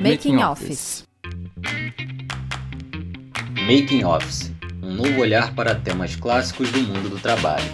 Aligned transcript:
Making 0.00 0.42
Office. 0.42 1.06
Making 3.66 4.04
Office 4.04 4.58
um 4.88 4.94
novo 4.94 5.20
olhar 5.20 5.54
para 5.54 5.74
temas 5.74 6.16
clássicos 6.16 6.70
do 6.72 6.80
mundo 6.80 7.10
do 7.10 7.18
trabalho. 7.20 7.64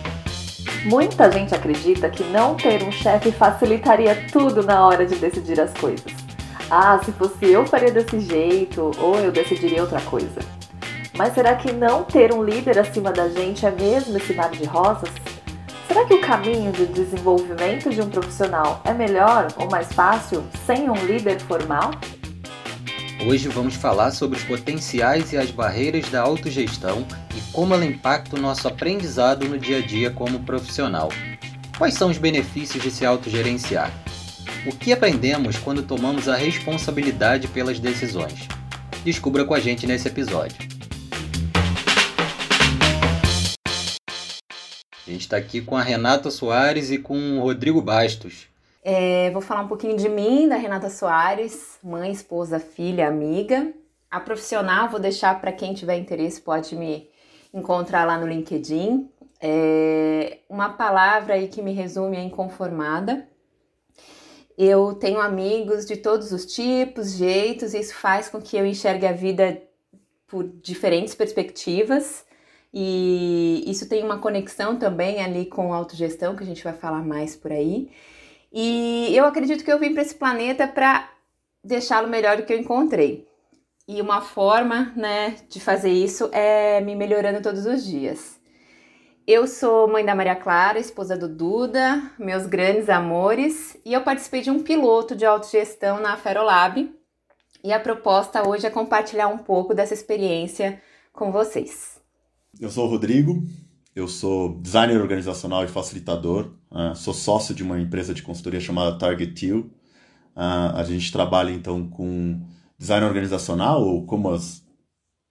Muita 0.85 1.31
gente 1.31 1.55
acredita 1.55 2.11
que 2.11 2.25
não 2.25 2.57
ter 2.57 2.83
um 2.83 2.91
chefe 2.91 3.31
facilitaria 3.31 4.27
tudo 4.31 4.63
na 4.63 4.85
hora 4.87 5.07
de 5.07 5.15
decidir 5.17 5.61
as 5.61 5.73
coisas. 5.75 6.13
Ah, 6.71 7.01
se 7.05 7.13
fosse 7.13 7.47
eu 7.47 7.65
faria 7.67 7.91
desse 7.91 8.19
jeito, 8.21 8.91
ou 8.99 9.17
eu 9.17 9.31
decidiria 9.31 9.83
outra 9.83 10.01
coisa. 10.01 10.41
Mas 11.17 11.33
será 11.35 11.55
que 11.55 11.73
não 11.73 12.03
ter 12.03 12.35
um 12.35 12.43
líder 12.43 12.79
acima 12.79 13.13
da 13.13 13.29
gente 13.29 13.65
é 13.65 13.71
mesmo 13.71 14.17
esse 14.17 14.35
mar 14.35 14.51
de 14.51 14.65
rosas? 14.65 15.09
Será 15.95 16.07
que 16.07 16.15
o 16.15 16.21
caminho 16.21 16.73
de 16.73 16.87
desenvolvimento 16.87 17.89
de 17.89 18.01
um 18.01 18.11
profissional 18.11 18.83
é 18.85 18.93
melhor 18.93 19.47
ou 19.57 19.71
mais 19.71 19.93
fácil 19.93 20.45
sem 20.67 20.91
um 20.91 21.07
líder 21.07 21.41
formal? 21.43 21.93
Hoje 23.25 23.47
vamos 23.47 23.77
falar 23.77 24.11
sobre 24.11 24.37
os 24.37 24.43
potenciais 24.43 25.33
e 25.33 25.37
as 25.37 25.53
barreiras 25.53 26.11
da 26.11 26.21
autogestão 26.21 27.07
e 27.37 27.41
como 27.53 27.75
ela 27.75 27.85
impacta 27.85 28.35
o 28.35 28.41
nosso 28.41 28.67
aprendizado 28.67 29.49
no 29.49 29.57
dia 29.57 29.79
a 29.79 29.81
dia 29.81 30.11
como 30.11 30.41
profissional. 30.41 31.11
Quais 31.79 31.95
são 31.95 32.11
os 32.11 32.19
benefícios 32.19 32.83
de 32.83 32.91
se 32.91 33.07
autogerenciar? 33.07 33.93
O 34.67 34.75
que 34.75 34.93
aprendemos 34.93 35.59
quando 35.59 35.85
tomamos 35.85 36.29
a 36.29 36.35
responsabilidade 36.35 37.47
pelas 37.47 37.79
decisões? 37.79 38.49
Descubra 39.05 39.45
com 39.45 39.55
a 39.55 39.61
gente 39.61 39.87
nesse 39.87 40.09
episódio. 40.09 40.74
A 45.07 45.11
gente 45.11 45.23
está 45.23 45.37
aqui 45.37 45.61
com 45.61 45.77
a 45.77 45.83
Renata 45.83 46.31
Soares 46.31 46.91
e 46.91 46.97
com 46.97 47.39
o 47.39 47.43
Rodrigo 47.43 47.83
Bastos. 47.83 48.49
É, 48.83 49.31
vou 49.33 49.43
falar 49.43 49.61
um 49.61 49.69
pouquinho 49.69 49.97
de 49.97 50.09
mim, 50.09 50.49
da 50.49 50.57
Renata 50.57 50.89
Soares, 50.89 51.79
mãe, 51.83 52.11
esposa, 52.11 52.59
filha, 52.59 53.07
amiga. 53.07 53.71
A 54.11 54.19
profissional, 54.19 54.89
vou 54.89 54.99
deixar 54.99 55.39
para 55.41 55.53
quem 55.53 55.75
tiver 55.75 55.99
interesse, 55.99 56.41
pode 56.41 56.75
me 56.75 57.11
encontrar 57.53 58.07
lá 58.07 58.17
no 58.17 58.27
LinkedIn. 58.27 59.11
É, 59.41 60.39
uma 60.49 60.71
palavra 60.71 61.35
aí 61.35 61.49
que 61.49 61.61
me 61.61 61.73
resume 61.73 62.17
é 62.17 62.23
inconformada. 62.23 63.29
Eu 64.57 64.95
tenho 64.95 65.21
amigos 65.21 65.85
de 65.85 65.97
todos 65.97 66.33
os 66.33 66.47
tipos, 66.47 67.13
jeitos, 67.13 67.75
e 67.75 67.81
isso 67.81 67.95
faz 67.95 68.31
com 68.31 68.41
que 68.41 68.57
eu 68.57 68.65
enxergue 68.65 69.07
a 69.07 69.13
vida 69.13 69.61
por 70.27 70.45
diferentes 70.63 71.15
perspectivas. 71.15 72.25
E 72.77 73.63
isso 73.69 73.89
tem 73.89 74.03
uma 74.03 74.19
conexão 74.19 74.77
também 74.77 75.23
ali 75.23 75.47
com 75.47 75.73
autogestão, 75.73 76.35
que 76.35 76.43
a 76.43 76.47
gente 76.47 76.65
vai 76.65 76.73
falar 76.73 77.05
mais 77.05 77.37
por 77.37 77.53
aí. 77.53 77.89
E 78.53 79.17
eu 79.17 79.25
acredito 79.27 79.65
que 79.65 79.73
eu 79.73 79.79
vim 79.79 79.93
para 79.93 80.03
esse 80.03 80.17
planeta 80.17 80.67
para 80.67 81.09
deixá-lo 81.63 82.09
melhor 82.09 82.37
do 82.37 82.43
que 82.43 82.53
eu 82.53 82.59
encontrei. 82.59 83.29
E 83.87 84.01
uma 84.01 84.21
forma, 84.21 84.93
né, 84.97 85.37
de 85.49 85.61
fazer 85.61 85.91
isso 85.93 86.29
é 86.33 86.81
me 86.81 86.97
melhorando 86.97 87.41
todos 87.41 87.65
os 87.65 87.85
dias. 87.85 88.41
Eu 89.25 89.47
sou 89.47 89.87
mãe 89.87 90.05
da 90.05 90.15
Maria 90.15 90.35
Clara, 90.35 90.79
esposa 90.79 91.17
do 91.17 91.29
Duda, 91.29 92.03
meus 92.19 92.45
grandes 92.45 92.89
amores, 92.89 93.77
e 93.85 93.93
eu 93.93 94.01
participei 94.01 94.43
de 94.43 94.51
um 94.51 94.63
piloto 94.63 95.15
de 95.15 95.25
autogestão 95.25 96.01
na 96.01 96.17
Ferolab. 96.17 96.93
E 97.63 97.73
a 97.73 97.79
proposta 97.79 98.47
hoje 98.47 98.67
é 98.67 98.71
compartilhar 98.71 99.29
um 99.29 99.39
pouco 99.39 99.75
dessa 99.75 99.95
experiência 99.95 100.83
com 101.13 101.31
vocês. 101.31 101.94
Eu 102.61 102.71
sou 102.71 102.87
o 102.87 102.91
Rodrigo, 102.91 103.45
eu 103.97 104.07
sou 104.07 104.61
designer 104.61 105.01
organizacional 105.01 105.65
e 105.65 105.69
facilitador, 105.69 106.55
uh, 106.71 106.95
sou 106.95 107.13
sócio 107.13 107.53
de 107.55 107.65
uma 107.65 107.81
empresa 107.81 108.15
de 108.15 108.23
consultoria 108.23 108.61
chamada 108.61 108.97
Target 108.97 109.33
Teal. 109.33 109.61
Uh, 110.37 110.77
a 110.77 110.85
gente 110.85 111.11
trabalha 111.11 111.51
então 111.51 111.89
com 111.89 112.41
design 112.79 113.05
organizacional 113.07 113.83
ou 113.83 114.07
como 114.07 114.31
as 114.31 114.65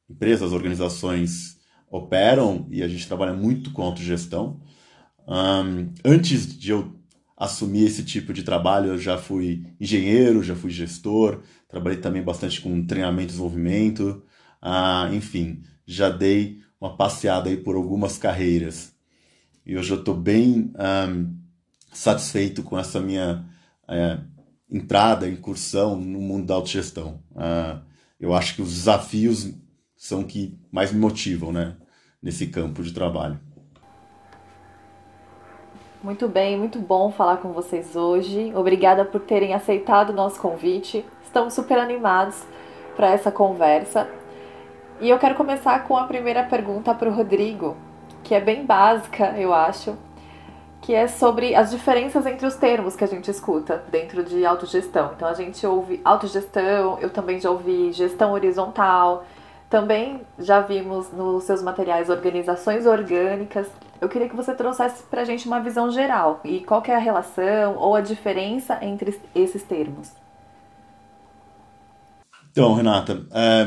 empresas, 0.10 0.52
organizações 0.52 1.58
operam 1.90 2.68
e 2.70 2.84
a 2.84 2.88
gente 2.90 3.08
trabalha 3.08 3.34
muito 3.34 3.72
com 3.72 3.84
autogestão. 3.84 4.60
Um, 5.26 5.94
antes 6.04 6.58
de 6.58 6.72
eu 6.72 6.94
assumir 7.38 7.86
esse 7.86 8.04
tipo 8.04 8.34
de 8.34 8.44
trabalho, 8.44 8.92
eu 8.92 8.98
já 8.98 9.18
fui 9.18 9.66
engenheiro, 9.80 10.44
já 10.44 10.56
fui 10.56 10.72
gestor, 10.72 11.42
trabalhei 11.70 12.00
também 12.00 12.22
bastante 12.22 12.60
com 12.60 12.86
treinamento 12.86 13.24
e 13.24 13.28
desenvolvimento, 13.28 14.24
uh, 14.62 15.14
enfim, 15.14 15.64
já 15.86 16.10
dei 16.10 16.63
uma 16.84 16.98
passeada 16.98 17.50
aí 17.50 17.56
por 17.56 17.78
algumas 17.78 18.18
carreiras. 18.18 18.94
E 19.66 19.78
hoje 19.78 19.94
eu 19.94 20.00
estou 20.00 20.14
bem 20.14 20.74
um, 21.10 21.34
satisfeito 21.94 22.62
com 22.62 22.78
essa 22.78 23.00
minha 23.00 23.46
é, 23.88 24.20
entrada, 24.70 25.30
incursão 25.30 25.96
no 25.96 26.20
mundo 26.20 26.46
da 26.46 26.56
autogestão. 26.56 27.22
Uh, 27.32 27.80
eu 28.20 28.34
acho 28.34 28.56
que 28.56 28.62
os 28.62 28.74
desafios 28.74 29.54
são 29.96 30.26
que 30.26 30.60
mais 30.70 30.92
me 30.92 31.00
motivam 31.00 31.54
né, 31.54 31.78
nesse 32.22 32.48
campo 32.48 32.84
de 32.84 32.92
trabalho. 32.92 33.40
Muito 36.04 36.28
bem, 36.28 36.60
muito 36.60 36.80
bom 36.80 37.14
falar 37.14 37.38
com 37.38 37.54
vocês 37.54 37.96
hoje. 37.96 38.52
Obrigada 38.54 39.06
por 39.06 39.22
terem 39.22 39.54
aceitado 39.54 40.10
o 40.10 40.14
nosso 40.14 40.38
convite. 40.38 41.06
Estamos 41.24 41.54
super 41.54 41.78
animados 41.78 42.44
para 42.98 43.12
essa 43.12 43.32
conversa. 43.32 44.10
E 45.04 45.10
eu 45.10 45.20
quero 45.20 45.36
começar 45.36 45.84
com 45.84 45.98
a 45.98 46.06
primeira 46.06 46.44
pergunta 46.44 46.96
para 46.96 47.10
o 47.10 47.14
Rodrigo, 47.14 47.76
que 48.24 48.34
é 48.34 48.40
bem 48.40 48.66
básica, 48.66 49.38
eu 49.38 49.54
acho, 49.54 49.98
que 50.82 50.94
é 50.94 51.10
sobre 51.10 51.54
as 51.54 51.72
diferenças 51.72 52.26
entre 52.26 52.48
os 52.48 52.56
termos 52.56 52.96
que 52.96 53.04
a 53.04 53.08
gente 53.08 53.30
escuta 53.30 53.84
dentro 53.92 54.24
de 54.24 54.46
autogestão. 54.46 55.12
Então 55.14 55.28
a 55.28 55.34
gente 55.34 55.68
ouve 55.68 56.00
autogestão, 56.06 57.00
eu 57.02 57.10
também 57.10 57.38
já 57.38 57.52
ouvi 57.52 57.92
gestão 57.92 58.32
horizontal, 58.32 59.26
também 59.70 60.22
já 60.40 60.62
vimos 60.62 61.12
nos 61.12 61.44
seus 61.44 61.62
materiais 61.62 62.10
organizações 62.10 62.86
orgânicas. 62.86 63.68
Eu 64.00 64.08
queria 64.08 64.30
que 64.30 64.36
você 64.38 64.56
trouxesse 64.56 65.04
para 65.04 65.24
a 65.24 65.26
gente 65.26 65.48
uma 65.48 65.60
visão 65.60 65.92
geral 65.92 66.40
e 66.46 66.62
qual 66.62 66.82
é 66.88 66.96
a 66.96 66.98
relação 66.98 67.76
ou 67.76 67.94
a 67.94 68.00
diferença 68.00 68.80
entre 68.82 69.20
esses 69.36 69.64
termos. 69.64 70.14
Então, 72.50 72.74
Renata, 72.74 73.26
é, 73.34 73.66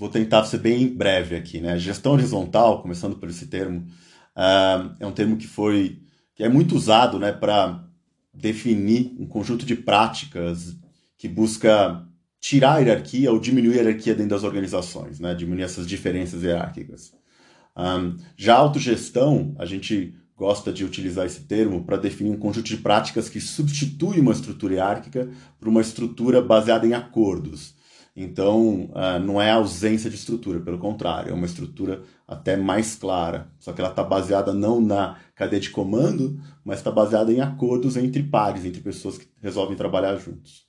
vou 0.00 0.08
tentar 0.08 0.44
ser 0.44 0.56
bem 0.56 0.88
breve 0.88 1.36
aqui, 1.36 1.60
né? 1.60 1.78
Gestão 1.78 2.12
horizontal, 2.12 2.80
começando 2.80 3.16
por 3.16 3.28
esse 3.28 3.48
termo, 3.48 3.86
uh, 4.34 4.96
é 4.98 5.06
um 5.06 5.12
termo 5.12 5.36
que 5.36 5.46
foi 5.46 6.00
que 6.34 6.42
é 6.42 6.48
muito 6.48 6.74
usado, 6.74 7.18
né, 7.18 7.32
para 7.32 7.84
definir 8.32 9.14
um 9.18 9.26
conjunto 9.26 9.66
de 9.66 9.76
práticas 9.76 10.74
que 11.18 11.28
busca 11.28 12.02
tirar 12.40 12.76
a 12.76 12.78
hierarquia 12.78 13.30
ou 13.30 13.38
diminuir 13.38 13.74
a 13.74 13.82
hierarquia 13.82 14.14
dentro 14.14 14.30
das 14.30 14.42
organizações, 14.42 15.20
né? 15.20 15.34
Diminuir 15.34 15.64
essas 15.64 15.86
diferenças 15.86 16.42
hierárquicas. 16.42 17.12
Um, 17.76 18.16
já 18.38 18.54
a 18.54 18.58
autogestão, 18.58 19.54
a 19.58 19.66
gente 19.66 20.14
gosta 20.34 20.72
de 20.72 20.82
utilizar 20.82 21.26
esse 21.26 21.42
termo 21.42 21.84
para 21.84 21.98
definir 21.98 22.30
um 22.30 22.38
conjunto 22.38 22.68
de 22.68 22.78
práticas 22.78 23.28
que 23.28 23.38
substitui 23.38 24.18
uma 24.18 24.32
estrutura 24.32 24.76
hierárquica 24.76 25.28
por 25.58 25.68
uma 25.68 25.82
estrutura 25.82 26.40
baseada 26.40 26.86
em 26.86 26.94
acordos. 26.94 27.78
Então, 28.14 28.90
uh, 28.90 29.18
não 29.24 29.40
é 29.40 29.50
ausência 29.50 30.10
de 30.10 30.16
estrutura, 30.16 30.60
pelo 30.60 30.78
contrário, 30.78 31.30
é 31.30 31.34
uma 31.34 31.46
estrutura 31.46 32.02
até 32.26 32.56
mais 32.56 32.96
clara. 32.96 33.50
Só 33.58 33.72
que 33.72 33.80
ela 33.80 33.90
está 33.90 34.02
baseada 34.02 34.52
não 34.52 34.80
na 34.80 35.16
cadeia 35.34 35.60
de 35.60 35.70
comando, 35.70 36.38
mas 36.64 36.78
está 36.78 36.90
baseada 36.90 37.32
em 37.32 37.40
acordos 37.40 37.96
entre 37.96 38.22
pares, 38.22 38.64
entre 38.64 38.80
pessoas 38.80 39.18
que 39.18 39.26
resolvem 39.40 39.76
trabalhar 39.76 40.16
juntos. 40.16 40.68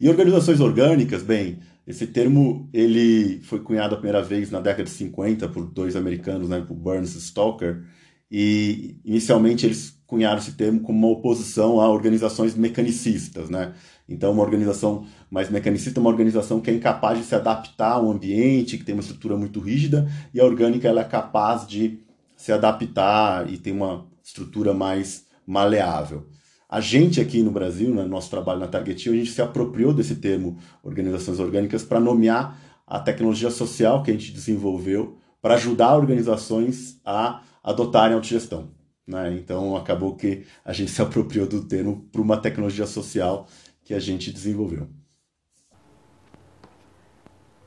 E 0.00 0.08
organizações 0.08 0.60
orgânicas, 0.60 1.22
bem, 1.22 1.60
esse 1.86 2.06
termo 2.06 2.68
ele 2.72 3.40
foi 3.42 3.60
cunhado 3.60 3.94
a 3.94 3.98
primeira 3.98 4.22
vez 4.22 4.50
na 4.50 4.60
década 4.60 4.84
de 4.84 4.90
50 4.90 5.48
por 5.48 5.66
dois 5.66 5.94
americanos, 5.94 6.48
né, 6.48 6.60
por 6.60 6.74
Burns 6.74 7.14
e 7.14 7.18
Stalker, 7.18 7.84
e 8.30 8.96
inicialmente 9.04 9.66
eles 9.66 9.96
cunharam 10.06 10.38
esse 10.38 10.52
termo 10.52 10.80
como 10.80 10.98
uma 10.98 11.18
oposição 11.18 11.80
a 11.80 11.88
organizações 11.88 12.54
mecanicistas, 12.54 13.48
né? 13.50 13.74
Então, 14.08 14.32
uma 14.32 14.42
organização 14.42 15.06
mais 15.30 15.50
mecanicista 15.50 15.98
é 15.98 16.02
uma 16.02 16.10
organização 16.10 16.60
que 16.60 16.70
é 16.70 16.74
incapaz 16.74 17.18
de 17.18 17.24
se 17.24 17.34
adaptar 17.34 17.92
ao 17.92 18.10
ambiente, 18.10 18.76
que 18.76 18.84
tem 18.84 18.94
uma 18.94 19.00
estrutura 19.00 19.36
muito 19.36 19.60
rígida, 19.60 20.06
e 20.32 20.40
a 20.40 20.44
orgânica 20.44 20.88
ela 20.88 21.00
é 21.00 21.04
capaz 21.04 21.66
de 21.66 22.00
se 22.36 22.52
adaptar 22.52 23.50
e 23.50 23.56
tem 23.56 23.72
uma 23.72 24.06
estrutura 24.22 24.74
mais 24.74 25.26
maleável. 25.46 26.26
A 26.68 26.80
gente 26.80 27.20
aqui 27.20 27.42
no 27.42 27.50
Brasil, 27.50 27.88
no 27.90 28.02
né, 28.02 28.04
nosso 28.04 28.28
trabalho 28.28 28.60
na 28.60 28.66
Target, 28.66 29.08
a 29.08 29.12
gente 29.12 29.30
se 29.30 29.40
apropriou 29.40 29.92
desse 29.94 30.16
termo 30.16 30.58
organizações 30.82 31.38
orgânicas 31.38 31.84
para 31.84 32.00
nomear 32.00 32.58
a 32.86 32.98
tecnologia 32.98 33.50
social 33.50 34.02
que 34.02 34.10
a 34.10 34.14
gente 34.14 34.32
desenvolveu 34.32 35.16
para 35.40 35.54
ajudar 35.54 35.96
organizações 35.96 37.00
a 37.04 37.42
adotarem 37.62 38.14
autogestão. 38.14 38.70
Né? 39.06 39.34
Então 39.34 39.76
acabou 39.76 40.16
que 40.16 40.44
a 40.64 40.72
gente 40.72 40.90
se 40.90 41.00
apropriou 41.02 41.46
do 41.46 41.64
termo 41.64 42.08
para 42.10 42.20
uma 42.20 42.36
tecnologia 42.36 42.86
social 42.86 43.46
que 43.84 43.94
a 43.94 44.00
gente 44.00 44.32
desenvolveu. 44.32 44.88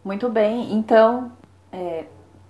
Muito 0.04 0.30
bem, 0.30 0.74
então, 0.74 1.32
é, 1.72 2.06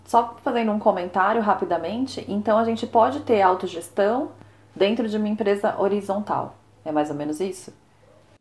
só 0.05 0.37
fazendo 0.43 0.71
um 0.71 0.79
comentário 0.79 1.41
rapidamente, 1.41 2.23
então 2.27 2.57
a 2.57 2.63
gente 2.63 2.87
pode 2.87 3.19
ter 3.21 3.41
autogestão 3.41 4.31
dentro 4.75 5.09
de 5.09 5.17
uma 5.17 5.27
empresa 5.27 5.75
horizontal. 5.77 6.57
É 6.85 6.91
mais 6.91 7.09
ou 7.09 7.15
menos 7.15 7.39
isso? 7.39 7.73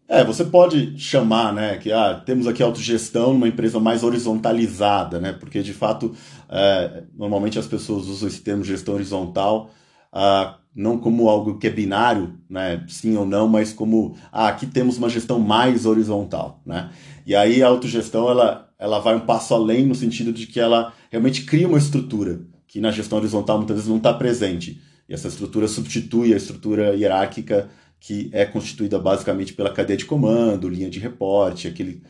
É, 0.08 0.23
você 0.23 0.44
pode 0.44 0.96
chamar, 1.00 1.52
né, 1.52 1.78
que 1.78 1.90
ah, 1.90 2.23
temos 2.25 2.46
aqui 2.46 2.62
autogestão 2.62 3.32
numa 3.32 3.49
empresa 3.49 3.81
mais 3.81 4.05
horizontalizada, 4.05 5.19
né, 5.19 5.32
porque 5.32 5.62
de 5.62 5.73
fato, 5.73 6.14
é, 6.49 7.02
normalmente 7.17 7.58
as 7.58 7.67
pessoas 7.67 8.06
usam 8.06 8.28
esse 8.28 8.40
termo 8.40 8.62
gestão 8.62 8.94
horizontal 8.94 9.70
ah, 10.12 10.58
não 10.75 10.99
como 10.99 11.29
algo 11.29 11.58
que 11.58 11.67
é 11.67 11.70
binário, 11.70 12.38
né, 12.49 12.85
sim 12.88 13.17
ou 13.17 13.25
não, 13.25 13.49
mas 13.49 13.73
como, 13.73 14.17
ah, 14.31 14.49
aqui 14.49 14.67
temos 14.67 14.99
uma 14.99 15.08
gestão 15.08 15.38
mais 15.38 15.87
horizontal, 15.87 16.61
né, 16.67 16.91
e 17.26 17.35
aí 17.35 17.62
a 17.62 17.69
autogestão, 17.69 18.29
ela, 18.29 18.70
ela 18.79 18.99
vai 18.99 19.17
um 19.17 19.20
passo 19.20 19.55
além 19.55 19.87
no 19.87 19.94
sentido 19.94 20.32
de 20.32 20.47
que 20.47 20.61
ela 20.61 20.93
realmente 21.11 21.44
cria 21.44 21.67
uma 21.67 21.79
estrutura 21.79 22.41
que 22.67 22.81
na 22.81 22.91
gestão 22.91 23.19
horizontal 23.19 23.56
muitas 23.56 23.76
vezes 23.76 23.88
não 23.88 23.97
está 23.97 24.12
presente, 24.12 24.81
e 25.08 25.14
essa 25.14 25.29
estrutura 25.29 25.67
substitui 25.69 26.35
a 26.35 26.37
estrutura 26.37 26.94
hierárquica 26.94 27.70
que 27.99 28.29
é 28.32 28.44
constituída 28.44 28.99
basicamente 28.99 29.52
pela 29.52 29.73
cadeia 29.73 29.97
de 29.97 30.05
comando, 30.05 30.69
linha 30.69 30.91
de 30.91 30.99
reporte, 30.99 31.69
aquele, 31.69 32.02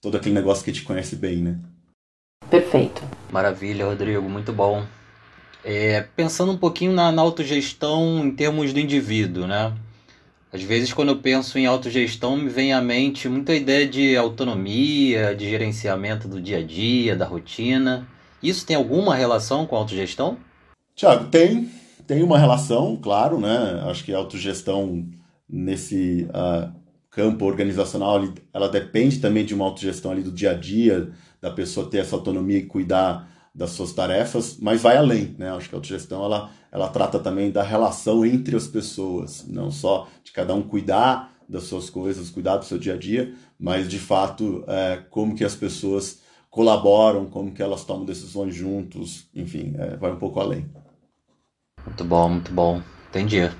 todo 0.00 0.16
aquele 0.16 0.34
negócio 0.34 0.64
que 0.64 0.70
a 0.70 0.72
gente 0.72 0.84
conhece 0.84 1.16
bem, 1.16 1.36
né? 1.36 1.58
Perfeito. 2.50 3.02
Maravilha, 3.30 3.86
Rodrigo, 3.86 4.28
muito 4.28 4.52
bom. 4.52 4.84
É, 5.64 6.02
pensando 6.16 6.52
um 6.52 6.56
pouquinho 6.56 6.92
na, 6.92 7.12
na 7.12 7.22
autogestão 7.22 8.24
em 8.24 8.30
termos 8.30 8.72
do 8.72 8.80
indivíduo, 8.80 9.46
né? 9.46 9.72
Às 10.52 10.62
vezes, 10.62 10.92
quando 10.92 11.10
eu 11.10 11.18
penso 11.18 11.58
em 11.58 11.66
autogestão, 11.66 12.36
me 12.36 12.48
vem 12.48 12.72
à 12.72 12.80
mente 12.80 13.28
muita 13.28 13.54
ideia 13.54 13.86
de 13.86 14.16
autonomia, 14.16 15.34
de 15.34 15.48
gerenciamento 15.48 16.26
do 16.26 16.40
dia 16.40 16.58
a 16.58 16.62
dia, 16.62 17.14
da 17.14 17.24
rotina. 17.24 18.08
Isso 18.42 18.66
tem 18.66 18.74
alguma 18.74 19.14
relação 19.14 19.64
com 19.64 19.76
a 19.76 19.78
autogestão? 19.78 20.38
Tiago, 20.96 21.26
tem. 21.26 21.70
Tem 22.04 22.22
uma 22.24 22.36
relação, 22.36 22.98
claro, 23.00 23.38
né? 23.38 23.80
Acho 23.84 24.02
que 24.02 24.12
a 24.12 24.18
autogestão 24.18 25.06
nesse 25.48 26.26
uh, 26.30 26.72
campo 27.10 27.44
organizacional, 27.44 28.20
ela 28.52 28.68
depende 28.68 29.18
também 29.18 29.44
de 29.44 29.54
uma 29.54 29.66
autogestão 29.66 30.10
ali 30.10 30.22
do 30.22 30.32
dia 30.32 30.50
a 30.50 30.54
dia, 30.54 31.10
da 31.40 31.52
pessoa 31.52 31.88
ter 31.88 31.98
essa 31.98 32.16
autonomia 32.16 32.58
e 32.58 32.66
cuidar 32.66 33.29
das 33.54 33.70
suas 33.70 33.92
tarefas, 33.92 34.56
mas 34.60 34.80
vai 34.80 34.96
além, 34.96 35.34
né? 35.38 35.50
Acho 35.50 35.68
que 35.68 35.74
a 35.74 35.78
autogestão 35.78 36.24
ela, 36.24 36.50
ela 36.70 36.88
trata 36.88 37.18
também 37.18 37.50
da 37.50 37.62
relação 37.62 38.24
entre 38.24 38.56
as 38.56 38.66
pessoas, 38.66 39.44
não 39.48 39.70
só 39.70 40.06
de 40.22 40.32
cada 40.32 40.54
um 40.54 40.62
cuidar 40.62 41.32
das 41.48 41.64
suas 41.64 41.90
coisas, 41.90 42.30
cuidar 42.30 42.58
do 42.58 42.64
seu 42.64 42.78
dia 42.78 42.94
a 42.94 42.96
dia, 42.96 43.34
mas 43.58 43.88
de 43.88 43.98
fato 43.98 44.64
é, 44.68 45.02
como 45.10 45.34
que 45.34 45.44
as 45.44 45.56
pessoas 45.56 46.20
colaboram, 46.48 47.26
como 47.26 47.52
que 47.52 47.62
elas 47.62 47.84
tomam 47.84 48.04
decisões 48.04 48.54
juntos, 48.54 49.28
enfim, 49.34 49.74
é, 49.78 49.96
vai 49.96 50.12
um 50.12 50.16
pouco 50.16 50.40
além. 50.40 50.70
Muito 51.84 52.04
bom, 52.04 52.28
muito 52.28 52.52
bom. 52.52 52.80
Entendi. 53.08 53.50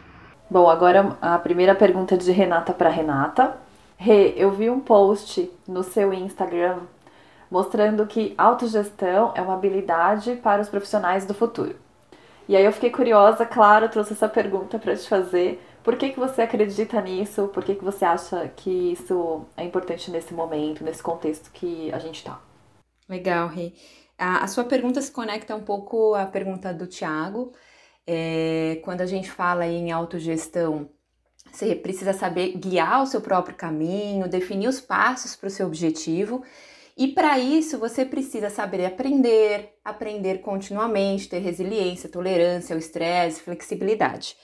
Bom, 0.49 0.69
agora 0.69 1.17
a 1.21 1.39
primeira 1.39 1.75
pergunta 1.75 2.17
de 2.17 2.31
Renata 2.31 2.73
para 2.73 2.91
Renata. 2.91 3.57
Rê, 3.97 4.35
eu 4.37 4.51
vi 4.51 4.71
um 4.71 4.81
post 4.81 5.51
no 5.67 5.83
seu 5.83 6.13
Instagram 6.13 6.79
mostrando 7.51 8.07
que 8.07 8.35
autogestão 8.39 9.33
é 9.35 9.43
uma 9.43 9.55
habilidade 9.55 10.37
para 10.37 10.63
os 10.63 10.69
profissionais 10.69 11.27
do 11.27 11.35
futuro. 11.35 11.77
E 12.49 12.57
aí 12.57 12.65
eu 12.65 12.73
fiquei 12.73 12.91
curiosa, 12.91 13.47
claro, 13.47 13.89
trouxe 13.89 14.13
essa 14.13 14.29
pergunta 14.29 14.79
para 14.79 14.97
te 14.97 15.09
fazer. 15.09 15.63
Por 15.83 15.97
que, 15.97 16.11
que 16.11 16.19
você 16.19 16.43
acredita 16.43 17.01
nisso? 17.01 17.49
Por 17.49 17.65
que, 17.65 17.75
que 17.75 17.85
você 17.85 18.05
acha 18.05 18.49
que 18.57 18.93
isso 18.93 19.47
é 19.57 19.65
importante 19.65 20.11
nesse 20.11 20.35
momento, 20.35 20.85
nesse 20.85 21.03
contexto 21.03 21.51
que 21.53 21.93
a 21.93 21.99
gente 21.99 22.17
está? 22.17 22.41
Legal, 23.09 23.49
Rê. 23.49 23.73
A, 24.19 24.45
a, 24.45 24.47
sua 24.47 24.65
pergunta 24.65 25.01
se 25.01 25.11
conecta 25.11 25.55
um 25.57 25.63
pouco 25.63 26.15
à 26.15 26.27
pergunta 26.27 26.75
do 26.75 26.87
Tiago. 26.87 27.53
É, 28.07 28.81
quando 28.85 29.01
a 29.01 29.07
gente 29.07 29.31
fala 29.31 29.67
em 29.67 29.91
autogestão, 29.91 30.91
você 31.51 31.75
precisa 31.75 32.13
saber 32.13 32.59
guiar 32.59 33.03
o 33.03 33.07
seu 33.07 33.21
próprio 33.21 33.57
caminho, 33.57 34.29
definir 34.29 34.69
os 34.69 34.81
passos 34.81 35.35
para 35.35 35.47
o 35.47 35.51
seu 35.51 35.67
objetivo. 35.67 36.43
E 37.01 37.09
para 37.09 37.39
isso 37.39 37.79
você 37.79 38.05
precisa 38.05 38.51
saber 38.51 38.85
aprender, 38.85 39.73
aprender 39.83 40.43
continuamente, 40.43 41.31
ter 41.31 41.39
resiliência, 41.39 42.11
tolerância 42.11 42.75
ao 42.75 42.79
estresse, 42.79 43.41
flexibilidade. 43.41 44.37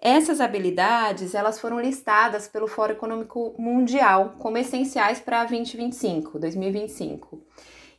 Essas 0.00 0.40
habilidades, 0.40 1.34
elas 1.34 1.60
foram 1.60 1.78
listadas 1.78 2.48
pelo 2.48 2.66
Fórum 2.66 2.94
Econômico 2.94 3.54
Mundial 3.58 4.36
como 4.38 4.56
essenciais 4.56 5.20
para 5.20 5.44
2025, 5.44 6.38
2025. 6.38 7.42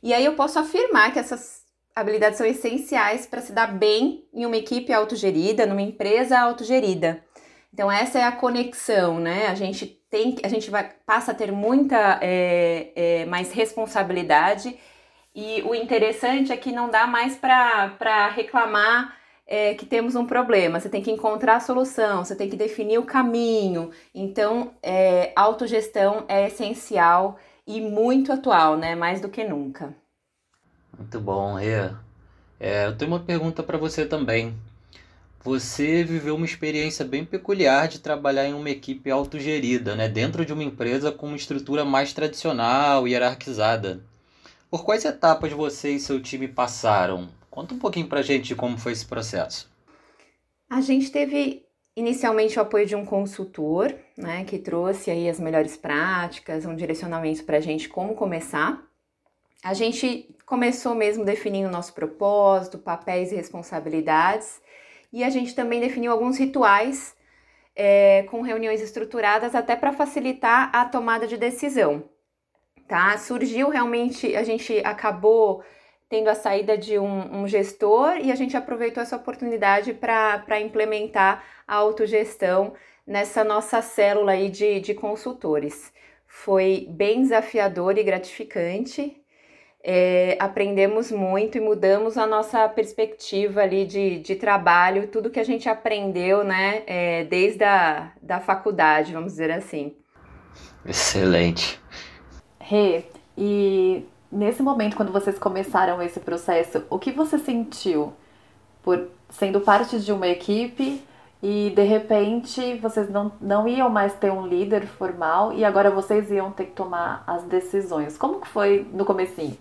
E 0.02 0.12
aí 0.12 0.24
eu 0.24 0.34
posso 0.34 0.58
afirmar 0.58 1.12
que 1.12 1.20
essas 1.20 1.62
habilidades 1.94 2.36
são 2.36 2.46
essenciais 2.48 3.26
para 3.26 3.40
se 3.40 3.52
dar 3.52 3.78
bem 3.78 4.26
em 4.34 4.44
uma 4.44 4.56
equipe 4.56 4.92
autogerida, 4.92 5.66
numa 5.66 5.82
empresa 5.82 6.36
autogerida. 6.36 7.22
Então 7.72 7.88
essa 7.88 8.18
é 8.18 8.24
a 8.24 8.32
conexão, 8.32 9.20
né? 9.20 9.46
A 9.46 9.54
gente 9.54 9.99
tem, 10.10 10.36
a 10.42 10.48
gente 10.48 10.70
vai 10.70 10.90
passa 11.06 11.32
a 11.32 11.34
ter 11.34 11.52
muita 11.52 12.18
é, 12.20 12.92
é, 12.94 13.24
mais 13.26 13.52
responsabilidade 13.52 14.76
e 15.34 15.62
o 15.62 15.74
interessante 15.74 16.52
é 16.52 16.56
que 16.56 16.72
não 16.72 16.90
dá 16.90 17.06
mais 17.06 17.36
para 17.36 18.28
reclamar 18.28 19.16
é, 19.46 19.74
que 19.74 19.86
temos 19.86 20.14
um 20.14 20.26
problema. 20.26 20.80
Você 20.80 20.88
tem 20.88 21.02
que 21.02 21.10
encontrar 21.10 21.56
a 21.56 21.60
solução, 21.60 22.24
você 22.24 22.34
tem 22.34 22.48
que 22.48 22.56
definir 22.56 22.98
o 22.98 23.04
caminho. 23.04 23.90
Então, 24.14 24.72
é, 24.82 25.32
autogestão 25.36 26.24
é 26.28 26.46
essencial 26.46 27.38
e 27.66 27.80
muito 27.80 28.32
atual, 28.32 28.76
né? 28.76 28.94
Mais 28.94 29.20
do 29.20 29.28
que 29.28 29.44
nunca. 29.44 29.94
Muito 30.96 31.20
bom, 31.20 31.54
Rê. 31.54 31.90
É, 32.58 32.86
eu 32.86 32.96
tenho 32.96 33.10
uma 33.10 33.20
pergunta 33.20 33.62
para 33.62 33.78
você 33.78 34.04
também. 34.04 34.54
Você 35.42 36.04
viveu 36.04 36.36
uma 36.36 36.44
experiência 36.44 37.02
bem 37.02 37.24
peculiar 37.24 37.88
de 37.88 37.98
trabalhar 37.98 38.46
em 38.46 38.52
uma 38.52 38.68
equipe 38.68 39.10
autogerida, 39.10 39.96
né? 39.96 40.06
dentro 40.06 40.44
de 40.44 40.52
uma 40.52 40.62
empresa 40.62 41.10
com 41.10 41.28
uma 41.28 41.36
estrutura 41.36 41.82
mais 41.82 42.12
tradicional 42.12 43.08
e 43.08 43.12
hierarquizada. 43.12 44.04
Por 44.70 44.84
quais 44.84 45.04
etapas 45.06 45.50
você 45.50 45.92
e 45.92 45.98
seu 45.98 46.20
time 46.20 46.46
passaram? 46.46 47.30
Conta 47.50 47.74
um 47.74 47.78
pouquinho 47.78 48.06
para 48.06 48.20
a 48.20 48.22
gente 48.22 48.54
como 48.54 48.76
foi 48.76 48.92
esse 48.92 49.06
processo. 49.06 49.70
A 50.68 50.82
gente 50.82 51.10
teve 51.10 51.64
inicialmente 51.96 52.58
o 52.58 52.62
apoio 52.62 52.86
de 52.86 52.94
um 52.94 53.06
consultor, 53.06 53.94
né, 54.18 54.44
que 54.44 54.58
trouxe 54.58 55.10
aí 55.10 55.26
as 55.26 55.40
melhores 55.40 55.74
práticas, 55.74 56.66
um 56.66 56.76
direcionamento 56.76 57.44
para 57.44 57.56
a 57.56 57.60
gente 57.60 57.88
como 57.88 58.14
começar. 58.14 58.86
A 59.64 59.72
gente 59.72 60.28
começou 60.44 60.94
mesmo 60.94 61.24
definindo 61.24 61.70
nosso 61.70 61.94
propósito, 61.94 62.78
papéis 62.78 63.32
e 63.32 63.36
responsabilidades, 63.36 64.60
e 65.12 65.24
a 65.24 65.30
gente 65.30 65.54
também 65.54 65.80
definiu 65.80 66.12
alguns 66.12 66.38
rituais 66.38 67.16
é, 67.74 68.24
com 68.30 68.42
reuniões 68.42 68.80
estruturadas 68.80 69.54
até 69.54 69.74
para 69.76 69.92
facilitar 69.92 70.70
a 70.74 70.84
tomada 70.84 71.26
de 71.26 71.36
decisão. 71.36 72.04
Tá? 72.86 73.16
Surgiu 73.18 73.68
realmente, 73.68 74.34
a 74.34 74.42
gente 74.42 74.78
acabou 74.84 75.62
tendo 76.08 76.28
a 76.28 76.34
saída 76.34 76.76
de 76.76 76.98
um, 76.98 77.42
um 77.42 77.48
gestor 77.48 78.16
e 78.16 78.32
a 78.32 78.34
gente 78.34 78.56
aproveitou 78.56 79.00
essa 79.00 79.16
oportunidade 79.16 79.94
para 79.94 80.60
implementar 80.60 81.44
a 81.66 81.76
autogestão 81.76 82.74
nessa 83.06 83.44
nossa 83.44 83.80
célula 83.80 84.32
aí 84.32 84.50
de, 84.50 84.80
de 84.80 84.92
consultores. 84.92 85.92
Foi 86.26 86.86
bem 86.90 87.22
desafiador 87.22 87.96
e 87.96 88.02
gratificante, 88.02 89.19
é, 89.82 90.36
aprendemos 90.38 91.10
muito 91.10 91.56
e 91.56 91.60
mudamos 91.60 92.18
a 92.18 92.26
nossa 92.26 92.68
perspectiva 92.68 93.62
ali 93.62 93.86
de, 93.86 94.18
de 94.18 94.36
trabalho, 94.36 95.08
tudo 95.08 95.30
que 95.30 95.40
a 95.40 95.44
gente 95.44 95.68
aprendeu, 95.68 96.44
né, 96.44 96.82
é, 96.86 97.24
desde 97.24 97.64
a 97.64 98.12
da 98.20 98.40
faculdade, 98.40 99.12
vamos 99.12 99.32
dizer 99.32 99.50
assim. 99.50 99.94
Excelente. 100.84 101.80
Rê, 102.58 103.04
e 103.36 104.04
nesse 104.30 104.62
momento, 104.62 104.96
quando 104.96 105.12
vocês 105.12 105.38
começaram 105.38 106.00
esse 106.02 106.20
processo, 106.20 106.84
o 106.90 106.98
que 106.98 107.10
você 107.10 107.38
sentiu 107.38 108.12
por 108.82 109.08
sendo 109.30 109.60
parte 109.60 109.98
de 110.00 110.12
uma 110.12 110.28
equipe 110.28 111.02
e 111.42 111.72
de 111.74 111.82
repente 111.82 112.74
vocês 112.78 113.08
não, 113.08 113.32
não 113.40 113.66
iam 113.66 113.88
mais 113.88 114.14
ter 114.14 114.30
um 114.30 114.46
líder 114.46 114.86
formal 114.86 115.52
e 115.52 115.64
agora 115.64 115.90
vocês 115.90 116.30
iam 116.30 116.50
ter 116.50 116.66
que 116.66 116.72
tomar 116.72 117.24
as 117.26 117.44
decisões. 117.44 118.18
Como 118.18 118.40
que 118.40 118.48
foi 118.48 118.86
no 118.92 119.04
comecinho? 119.04 119.56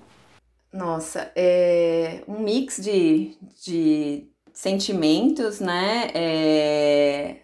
Nossa, 0.72 1.32
é 1.36 2.24
um 2.28 2.40
mix 2.40 2.78
de, 2.78 3.36
de 3.66 4.28
sentimentos, 4.54 5.60
né? 5.60 6.12
É 6.14 7.38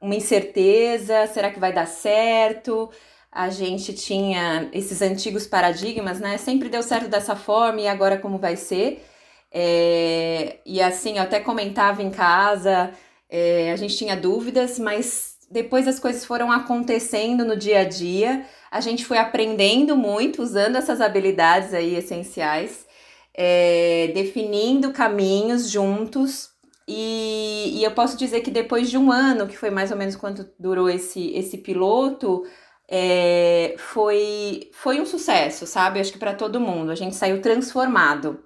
uma 0.00 0.14
incerteza, 0.14 1.26
será 1.28 1.50
que 1.50 1.60
vai 1.60 1.72
dar 1.72 1.86
certo? 1.86 2.90
A 3.32 3.50
gente 3.50 3.94
tinha 3.94 4.70
esses 4.72 5.02
antigos 5.02 5.46
paradigmas, 5.46 6.20
né? 6.20 6.38
Sempre 6.38 6.68
deu 6.68 6.82
certo 6.82 7.08
dessa 7.08 7.36
forma 7.36 7.80
e 7.80 7.88
agora 7.88 8.18
como 8.18 8.38
vai 8.38 8.56
ser? 8.56 9.04
É, 9.52 10.58
e 10.66 10.80
assim, 10.82 11.16
eu 11.18 11.22
até 11.24 11.40
comentava 11.40 12.02
em 12.02 12.10
casa, 12.10 12.92
é, 13.28 13.72
a 13.72 13.76
gente 13.76 13.96
tinha 13.96 14.16
dúvidas, 14.16 14.78
mas 14.78 15.35
depois 15.50 15.86
as 15.86 15.98
coisas 15.98 16.24
foram 16.24 16.50
acontecendo 16.50 17.44
no 17.44 17.56
dia 17.56 17.80
a 17.80 17.84
dia, 17.84 18.44
a 18.70 18.80
gente 18.80 19.04
foi 19.04 19.18
aprendendo 19.18 19.96
muito, 19.96 20.42
usando 20.42 20.76
essas 20.76 21.00
habilidades 21.00 21.72
aí 21.72 21.94
essenciais, 21.94 22.86
é, 23.34 24.10
definindo 24.14 24.92
caminhos 24.92 25.70
juntos, 25.70 26.50
E, 26.88 27.80
e, 27.80 27.84
eu 27.84 27.90
posso 27.92 28.16
dizer 28.16 28.42
que 28.42 28.50
depois 28.50 28.88
de 28.88 28.96
um 28.96 29.10
ano, 29.10 29.48
que 29.48 29.56
foi 29.56 29.70
mais 29.70 29.90
ou 29.90 29.96
menos 29.96 30.14
quanto 30.14 30.48
durou 30.58 30.88
esse, 30.88 31.32
esse 31.34 31.58
piloto, 31.58 32.44
é, 32.88 33.74
foi, 33.78 34.70
foi 34.72 35.00
um 35.00 35.06
sucesso, 35.06 35.66
sabe? 35.66 35.98
Acho 36.00 36.12
que 36.12 36.18
para 36.18 36.34
todo 36.34 36.60
mundo. 36.60 36.92
A 36.92 36.94
gente 36.94 37.16
saiu 37.16 37.42
transformado. 37.42 38.38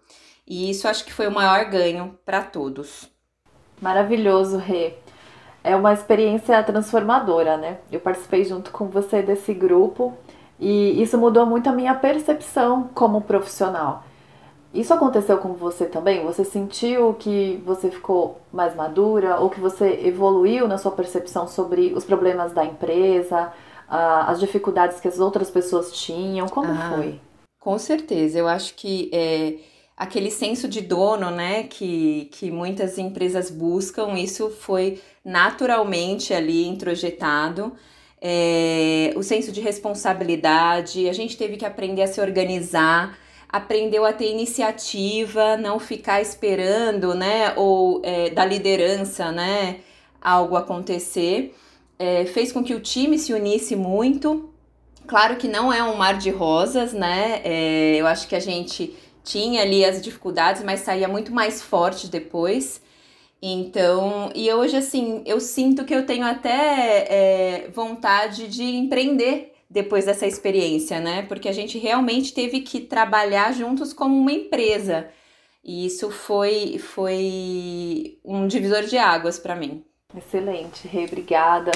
E 0.46 0.70
isso 0.70 0.88
acho 0.88 1.04
que 1.04 1.12
foi 1.12 1.26
o 1.28 1.30
maior 1.30 1.66
ganho 1.66 2.18
para 2.24 2.42
todos. 2.42 3.08
Maravilhoso, 3.80 4.56
Rê. 4.56 4.94
É 5.62 5.76
uma 5.76 5.92
experiência 5.92 6.62
transformadora, 6.62 7.56
né? 7.56 7.78
Eu 7.92 8.00
participei 8.00 8.44
junto 8.44 8.70
com 8.70 8.86
você 8.86 9.22
desse 9.22 9.52
grupo 9.52 10.14
e 10.58 11.02
isso 11.02 11.18
mudou 11.18 11.46
muito 11.46 11.68
a 11.68 11.72
minha 11.72 11.94
percepção 11.94 12.88
como 12.94 13.22
profissional. 13.22 14.04
Isso 14.72 14.94
aconteceu 14.94 15.38
com 15.38 15.54
você 15.54 15.86
também? 15.86 16.24
Você 16.24 16.44
sentiu 16.44 17.14
que 17.14 17.60
você 17.66 17.90
ficou 17.90 18.40
mais 18.52 18.74
madura 18.74 19.40
ou 19.40 19.50
que 19.50 19.58
você 19.58 20.00
evoluiu 20.04 20.68
na 20.68 20.78
sua 20.78 20.92
percepção 20.92 21.48
sobre 21.48 21.92
os 21.92 22.04
problemas 22.04 22.52
da 22.52 22.64
empresa, 22.64 23.52
as 23.88 24.38
dificuldades 24.38 25.00
que 25.00 25.08
as 25.08 25.18
outras 25.18 25.50
pessoas 25.50 25.90
tinham? 25.92 26.46
Como 26.46 26.70
ah, 26.70 26.92
foi? 26.94 27.20
Com 27.58 27.76
certeza. 27.78 28.38
Eu 28.38 28.46
acho 28.46 28.74
que 28.76 29.10
é, 29.12 29.56
aquele 29.96 30.30
senso 30.30 30.68
de 30.68 30.80
dono, 30.80 31.32
né, 31.32 31.64
que, 31.64 32.28
que 32.32 32.48
muitas 32.48 32.96
empresas 32.96 33.50
buscam, 33.50 34.14
isso 34.14 34.50
foi 34.50 35.00
naturalmente 35.24 36.32
ali 36.32 36.66
introjetado. 36.66 37.72
É, 38.20 39.12
o 39.16 39.22
senso 39.22 39.50
de 39.52 39.60
responsabilidade, 39.60 41.08
a 41.08 41.12
gente 41.12 41.36
teve 41.36 41.56
que 41.56 41.64
aprender 41.64 42.02
a 42.02 42.06
se 42.06 42.20
organizar 42.20 43.18
aprendeu 43.52 44.04
a 44.04 44.12
ter 44.12 44.30
iniciativa, 44.30 45.56
não 45.56 45.78
ficar 45.78 46.22
esperando, 46.22 47.14
né, 47.14 47.52
ou 47.56 48.00
é, 48.04 48.30
da 48.30 48.44
liderança, 48.44 49.32
né, 49.32 49.80
algo 50.20 50.56
acontecer, 50.56 51.56
é, 51.98 52.24
fez 52.26 52.52
com 52.52 52.62
que 52.62 52.74
o 52.74 52.80
time 52.80 53.18
se 53.18 53.32
unisse 53.32 53.74
muito. 53.74 54.48
Claro 55.06 55.36
que 55.36 55.48
não 55.48 55.72
é 55.72 55.82
um 55.82 55.96
mar 55.96 56.16
de 56.16 56.30
rosas, 56.30 56.92
né? 56.92 57.42
Eu 57.96 58.06
acho 58.06 58.28
que 58.28 58.36
a 58.36 58.40
gente 58.40 58.94
tinha 59.24 59.62
ali 59.62 59.84
as 59.84 60.00
dificuldades, 60.00 60.62
mas 60.62 60.80
saía 60.80 61.08
muito 61.08 61.32
mais 61.32 61.60
forte 61.60 62.06
depois. 62.06 62.80
Então, 63.42 64.30
e 64.34 64.52
hoje, 64.52 64.76
assim, 64.76 65.22
eu 65.24 65.40
sinto 65.40 65.84
que 65.84 65.94
eu 65.94 66.04
tenho 66.04 66.26
até 66.26 67.06
é, 67.08 67.70
vontade 67.70 68.48
de 68.48 68.62
empreender 68.64 69.54
depois 69.68 70.04
dessa 70.04 70.26
experiência, 70.26 71.00
né? 71.00 71.22
Porque 71.22 71.48
a 71.48 71.52
gente 71.52 71.78
realmente 71.78 72.34
teve 72.34 72.60
que 72.60 72.80
trabalhar 72.80 73.52
juntos 73.52 73.92
como 73.92 74.16
uma 74.16 74.32
empresa. 74.32 75.08
E 75.64 75.86
isso 75.86 76.10
foi, 76.10 76.78
foi 76.78 78.18
um 78.24 78.46
divisor 78.46 78.82
de 78.82 78.98
águas 78.98 79.38
para 79.38 79.54
mim. 79.54 79.84
Excelente, 80.14 80.88
Rei, 80.88 81.06
obrigada. 81.06 81.70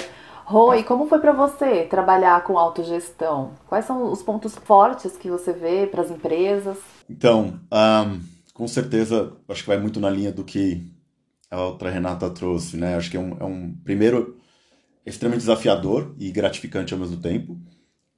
Roi, 0.45 0.83
como 0.83 1.07
foi 1.07 1.21
para 1.21 1.33
você 1.33 1.85
trabalhar 1.85 2.45
com 2.45 2.59
autogestão? 2.59 3.53
Quais 3.67 3.87
são 3.87 4.13
os 4.13 4.23
pontos 4.23 4.55
fortes 4.55 5.17
que 5.17 5.31
você 5.31 5.53
vê 5.53 5.87
para 5.87 6.03
as 6.03 6.11
empresas? 6.11 6.77
Então, 7.09 7.59
um, 7.73 8.21
com 8.53 8.69
certeza, 8.69 9.33
acho 9.49 9.63
que 9.63 9.69
vai 9.69 9.79
muito 9.79 10.01
na 10.01 10.11
linha 10.11 10.33
do 10.33 10.45
que 10.45 10.87
a 11.55 11.67
outra 11.67 11.91
Renata 11.91 12.29
trouxe, 12.31 12.77
né? 12.77 12.97
Acho 12.97 13.11
que 13.11 13.17
é 13.17 13.21
um, 13.21 13.37
é 13.39 13.45
um 13.45 13.75
primeiro 13.85 14.39
extremamente 15.07 15.43
desafiador 15.43 16.15
e 16.19 16.31
gratificante 16.31 16.93
ao 16.93 17.01
mesmo 17.01 17.19
tempo. 17.19 17.59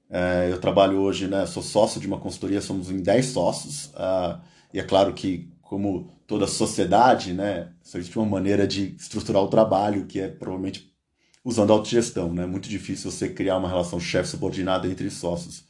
É, 0.09 0.49
eu 0.51 0.61
trabalho 0.61 0.99
hoje, 0.99 1.27
né, 1.27 1.45
sou 1.47 1.63
sócio 1.63 2.01
de 2.01 2.07
uma 2.07 2.21
consultoria, 2.21 2.61
somos 2.61 2.91
em 2.91 3.03
10 3.03 3.27
sócios, 3.27 3.87
uh, 3.87 4.41
e 4.73 4.79
é 4.79 4.85
claro 4.85 5.13
que, 5.13 5.51
como 5.61 6.17
toda 6.29 6.47
sociedade, 6.47 7.33
né, 7.33 7.73
existe 7.85 8.17
uma 8.17 8.27
maneira 8.27 8.67
de 8.67 8.95
estruturar 8.97 9.43
o 9.43 9.49
trabalho, 9.49 10.07
que 10.07 10.21
é 10.21 10.29
provavelmente 10.29 10.93
usando 11.45 11.73
autogestão. 11.73 12.33
Né? 12.33 12.45
É 12.45 12.47
muito 12.47 12.69
difícil 12.69 13.11
você 13.11 13.29
criar 13.29 13.57
uma 13.57 13.69
relação 13.69 13.99
chefe-subordinado 13.99 14.89
entre 14.89 15.11
sócios. 15.11 15.65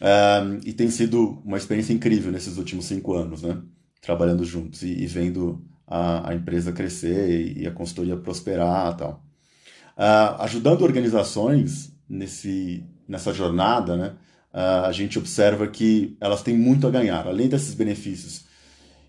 Um, 0.00 0.58
e 0.64 0.72
tem 0.72 0.90
sido 0.90 1.40
uma 1.44 1.56
experiência 1.56 1.92
incrível 1.92 2.32
nesses 2.32 2.58
últimos 2.58 2.86
cinco 2.86 3.14
anos, 3.14 3.42
né? 3.42 3.62
trabalhando 4.00 4.44
juntos 4.44 4.82
e, 4.82 4.88
e 4.88 5.06
vendo 5.06 5.64
a, 5.92 6.30
a, 6.30 6.34
empresa 6.34 6.72
crescer 6.72 7.58
e, 7.58 7.66
a 7.66 7.70
consultoria 7.70 8.16
prosperar 8.16 8.96
tal. 8.96 9.22
Uh, 9.96 10.40
ajudando 10.42 10.82
organizações 10.82 11.92
nesse, 12.08 12.82
nessa 13.06 13.32
jornada, 13.34 13.96
né, 13.96 14.14
a 14.54 14.92
gente 14.92 15.18
observa 15.18 15.66
que 15.66 16.16
elas 16.20 16.42
têm 16.42 16.56
muito 16.56 16.86
a 16.86 16.90
ganhar. 16.90 17.26
Além 17.26 17.48
desses 17.48 17.74
benefícios 17.74 18.44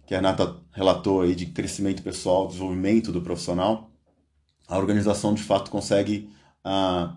que 0.05 0.13
a 0.13 0.17
Renata 0.17 0.55
relatou 0.71 1.21
aí 1.21 1.35
de 1.35 1.47
crescimento 1.47 2.01
pessoal, 2.01 2.47
desenvolvimento 2.47 3.11
do 3.11 3.21
profissional, 3.21 3.89
a 4.67 4.77
organização 4.77 5.33
de 5.33 5.43
fato 5.43 5.69
consegue 5.69 6.29
uh, 6.65 7.13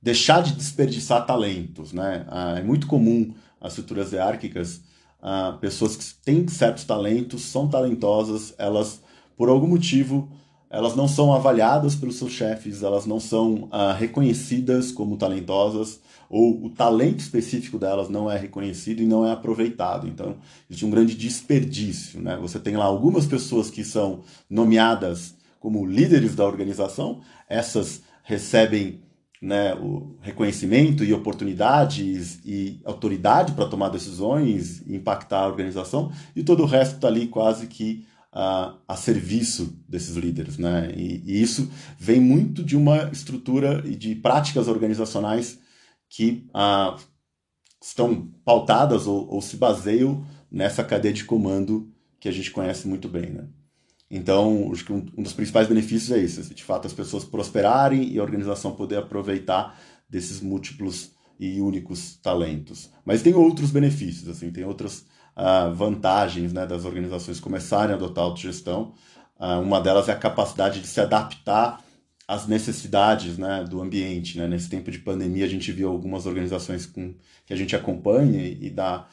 deixar 0.00 0.42
de 0.42 0.52
desperdiçar 0.52 1.24
talentos. 1.26 1.92
Né? 1.92 2.26
Uh, 2.28 2.58
é 2.58 2.62
muito 2.62 2.86
comum 2.86 3.34
as 3.60 3.72
estruturas 3.72 4.12
hierárquicas, 4.12 4.82
uh, 5.24 5.58
pessoas 5.58 5.96
que 5.96 6.04
têm 6.22 6.46
certos 6.46 6.84
talentos, 6.84 7.42
são 7.42 7.66
talentosas, 7.66 8.54
elas, 8.58 9.00
por 9.36 9.48
algum 9.48 9.66
motivo, 9.66 10.28
elas 10.70 10.94
não 10.94 11.08
são 11.08 11.32
avaliadas 11.32 11.94
pelos 11.94 12.16
seus 12.16 12.32
chefes, 12.32 12.82
elas 12.82 13.06
não 13.06 13.20
são 13.20 13.68
reconhecidas 13.96 14.90
como 14.90 15.16
talentosas, 15.16 16.00
ou 16.28 16.64
o 16.64 16.68
talento 16.68 17.20
específico 17.20 17.78
delas 17.78 18.08
não 18.08 18.28
é 18.28 18.36
reconhecido 18.36 19.00
e 19.00 19.06
não 19.06 19.24
é 19.24 19.30
aproveitado. 19.30 20.08
Então, 20.08 20.34
existe 20.68 20.84
um 20.84 20.90
grande 20.90 21.14
desperdício. 21.14 22.20
Né? 22.20 22.36
Você 22.40 22.58
tem 22.58 22.76
lá 22.76 22.86
algumas 22.86 23.24
pessoas 23.24 23.70
que 23.70 23.84
são 23.84 24.22
nomeadas 24.50 25.36
como 25.60 25.86
líderes 25.86 26.34
da 26.34 26.44
organização, 26.44 27.20
essas 27.48 28.02
recebem 28.24 29.00
né, 29.44 29.74
o 29.74 30.16
reconhecimento 30.22 31.04
e 31.04 31.12
oportunidades 31.12 32.40
e 32.46 32.80
autoridade 32.82 33.52
para 33.52 33.68
tomar 33.68 33.90
decisões 33.90 34.82
impactar 34.88 35.40
a 35.40 35.46
organização, 35.46 36.10
e 36.34 36.42
todo 36.42 36.62
o 36.62 36.66
resto 36.66 36.94
está 36.94 37.08
ali 37.08 37.26
quase 37.26 37.66
que 37.66 38.06
uh, 38.32 38.74
a 38.88 38.96
serviço 38.96 39.78
desses 39.86 40.16
líderes. 40.16 40.56
Né? 40.56 40.90
E, 40.96 41.22
e, 41.26 41.42
isso 41.42 41.70
vem 41.98 42.20
muito 42.20 42.64
de 42.64 42.74
uma 42.74 43.10
estrutura 43.12 43.82
e 43.84 43.94
de 43.94 44.14
práticas 44.14 44.66
organizacionais 44.66 45.58
que 46.08 46.46
ah, 46.54 46.96
estão 47.82 48.30
pautadas 48.46 49.06
ou, 49.06 49.28
ou, 49.28 49.42
se 49.42 49.56
baseiam 49.58 50.24
nessa 50.50 50.82
cadeia 50.82 51.12
de 51.12 51.24
comando 51.24 51.92
que 52.18 52.28
a 52.28 52.32
gente 52.32 52.50
conhece 52.50 52.88
muito 52.88 53.08
bem, 53.08 53.30
né? 53.30 53.46
Então, 54.10 54.70
acho 54.72 54.84
que 54.84 54.92
um, 54.92 55.04
um 55.16 55.22
dos 55.22 55.32
principais 55.32 55.66
benefícios 55.66 56.10
é 56.10 56.18
isso, 56.18 56.54
de 56.54 56.62
fato 56.62 56.86
as 56.86 56.92
pessoas 56.92 57.24
prosperarem 57.24 58.12
e 58.12 58.18
a 58.18 58.22
organização 58.22 58.72
poder 58.72 58.98
aproveitar 58.98 59.78
desses 60.08 60.40
múltiplos 60.40 61.12
e 61.38 61.60
únicos 61.60 62.16
talentos. 62.16 62.90
Mas 63.04 63.22
tem 63.22 63.34
outros 63.34 63.70
benefícios, 63.70 64.28
assim, 64.28 64.50
tem 64.50 64.64
outras 64.64 65.04
ah, 65.34 65.68
vantagens 65.68 66.52
né, 66.52 66.66
das 66.66 66.84
organizações 66.84 67.40
começarem 67.40 67.92
a 67.92 67.96
adotar 67.96 68.24
autogestão. 68.24 68.94
Ah, 69.38 69.58
uma 69.58 69.80
delas 69.80 70.08
é 70.08 70.12
a 70.12 70.16
capacidade 70.16 70.80
de 70.80 70.86
se 70.86 71.00
adaptar 71.00 71.82
as 72.26 72.46
necessidades 72.46 73.36
né, 73.36 73.64
do 73.68 73.82
ambiente. 73.82 74.38
Né? 74.38 74.46
Nesse 74.46 74.68
tempo 74.68 74.90
de 74.90 74.98
pandemia, 74.98 75.44
a 75.44 75.48
gente 75.48 75.70
viu 75.72 75.88
algumas 75.88 76.26
organizações 76.26 76.86
com, 76.86 77.14
que 77.44 77.52
a 77.52 77.56
gente 77.56 77.74
acompanha 77.76 78.46
e 78.46 78.70
dá 78.70 79.06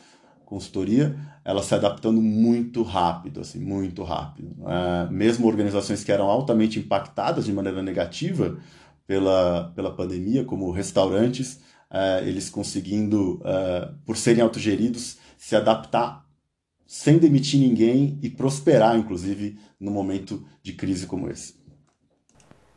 consultoria, 0.52 1.16
elas 1.46 1.66
se 1.66 1.74
adaptando 1.74 2.22
muito 2.22 2.84
rápido, 2.84 3.40
assim, 3.40 3.58
muito 3.58 4.04
rápido. 4.04 4.54
É, 4.68 5.10
mesmo 5.10 5.48
organizações 5.48 6.04
que 6.04 6.12
eram 6.12 6.30
altamente 6.30 6.78
impactadas 6.78 7.46
de 7.46 7.54
maneira 7.54 7.82
negativa 7.82 8.58
pela, 9.08 9.72
pela 9.74 9.96
pandemia, 9.96 10.44
como 10.44 10.70
restaurantes, 10.70 11.62
é, 11.90 12.28
eles 12.28 12.50
conseguindo, 12.50 13.42
é, 13.46 13.92
por 14.06 14.18
serem 14.18 14.44
autogeridos, 14.44 15.18
se 15.38 15.56
adaptar 15.56 16.26
sem 16.86 17.18
demitir 17.18 17.58
ninguém 17.58 18.20
e 18.22 18.30
prosperar, 18.30 18.98
inclusive, 18.98 19.58
no 19.80 19.90
momento 19.90 20.46
de 20.62 20.74
crise 20.74 21.08
como 21.08 21.30
esse. 21.30 21.56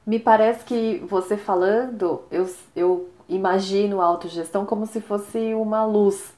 Me 0.06 0.20
parece 0.20 0.64
que 0.64 0.98
você 1.08 1.36
falando, 1.36 2.22
eu, 2.30 2.48
eu 2.76 3.08
imagino 3.28 4.00
a 4.00 4.04
autogestão 4.04 4.64
como 4.64 4.86
se 4.86 5.00
fosse 5.00 5.54
uma 5.54 5.84
luz. 5.84 6.33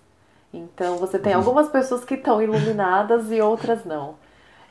Então 0.57 0.97
você 0.97 1.19
tem 1.19 1.33
algumas 1.33 1.69
pessoas 1.69 2.05
que 2.05 2.15
estão 2.15 2.43
iluminadas 2.43 3.31
e 3.31 3.41
outras 3.41 3.85
não. 3.85 4.15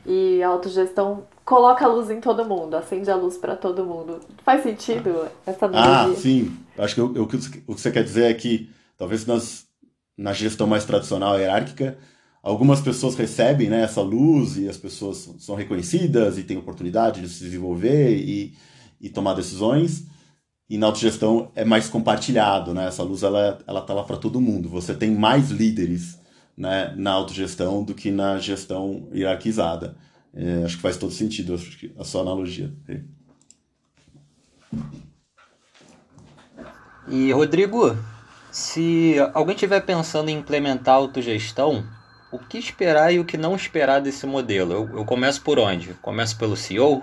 E 0.04 0.42
a 0.42 0.48
autogestão 0.48 1.24
coloca 1.44 1.84
a 1.84 1.88
luz 1.88 2.10
em 2.10 2.20
todo 2.20 2.44
mundo, 2.44 2.76
acende 2.76 3.10
a 3.10 3.16
luz 3.16 3.36
para 3.36 3.56
todo 3.56 3.84
mundo. 3.84 4.20
Faz 4.44 4.62
sentido 4.62 5.26
essa 5.44 5.66
analogia? 5.66 6.16
Ah, 6.16 6.20
sim. 6.20 6.56
Acho 6.78 6.94
que 6.94 7.00
eu, 7.00 7.16
eu, 7.16 7.22
o 7.24 7.26
que 7.26 7.62
você 7.66 7.90
quer 7.90 8.04
dizer 8.04 8.30
é 8.30 8.34
que 8.34 8.70
talvez 8.96 9.26
nas, 9.26 9.66
na 10.16 10.32
gestão 10.32 10.66
mais 10.66 10.84
tradicional 10.84 11.38
hierárquica, 11.38 11.98
algumas 12.42 12.80
pessoas 12.80 13.16
recebem 13.16 13.68
né, 13.68 13.82
essa 13.82 14.00
luz 14.00 14.56
e 14.56 14.68
as 14.68 14.76
pessoas 14.76 15.34
são 15.38 15.56
reconhecidas 15.56 16.38
e 16.38 16.44
têm 16.44 16.56
oportunidade 16.56 17.20
de 17.20 17.28
se 17.28 17.42
desenvolver 17.42 18.16
e 18.16 18.54
e 19.00 19.08
tomar 19.08 19.34
decisões. 19.34 20.06
E 20.68 20.76
na 20.76 20.86
autogestão 20.86 21.50
é 21.54 21.64
mais 21.64 21.88
compartilhado, 21.88 22.74
né? 22.74 22.88
Essa 22.88 23.02
luz 23.02 23.22
ela 23.22 23.58
ela 23.66 23.80
tá 23.82 23.94
lá 23.94 24.02
para 24.02 24.16
todo 24.16 24.40
mundo. 24.40 24.68
Você 24.68 24.94
tem 24.94 25.10
mais 25.10 25.50
líderes, 25.50 26.18
né, 26.56 26.92
na 26.96 27.12
autogestão 27.12 27.84
do 27.84 27.94
que 27.94 28.10
na 28.10 28.38
gestão 28.38 29.08
hierarquizada. 29.14 29.96
É, 30.34 30.64
acho 30.64 30.76
que 30.76 30.82
faz 30.82 30.96
todo 30.96 31.12
sentido 31.12 31.58
a 31.98 32.04
sua 32.04 32.22
analogia. 32.22 32.72
E 37.08 37.30
Rodrigo, 37.32 37.96
se 38.50 39.14
alguém 39.32 39.54
estiver 39.54 39.80
pensando 39.80 40.28
em 40.28 40.38
implementar 40.38 40.96
autogestão, 40.96 41.86
o 42.32 42.38
que 42.38 42.58
esperar 42.58 43.12
e 43.12 43.20
o 43.20 43.24
que 43.24 43.36
não 43.36 43.54
esperar 43.54 44.00
desse 44.00 44.26
modelo? 44.26 44.72
Eu, 44.72 44.98
eu 44.98 45.04
começo 45.04 45.40
por 45.42 45.58
onde? 45.58 45.94
Começo 46.02 46.36
pelo 46.36 46.56
CEO? 46.56 47.02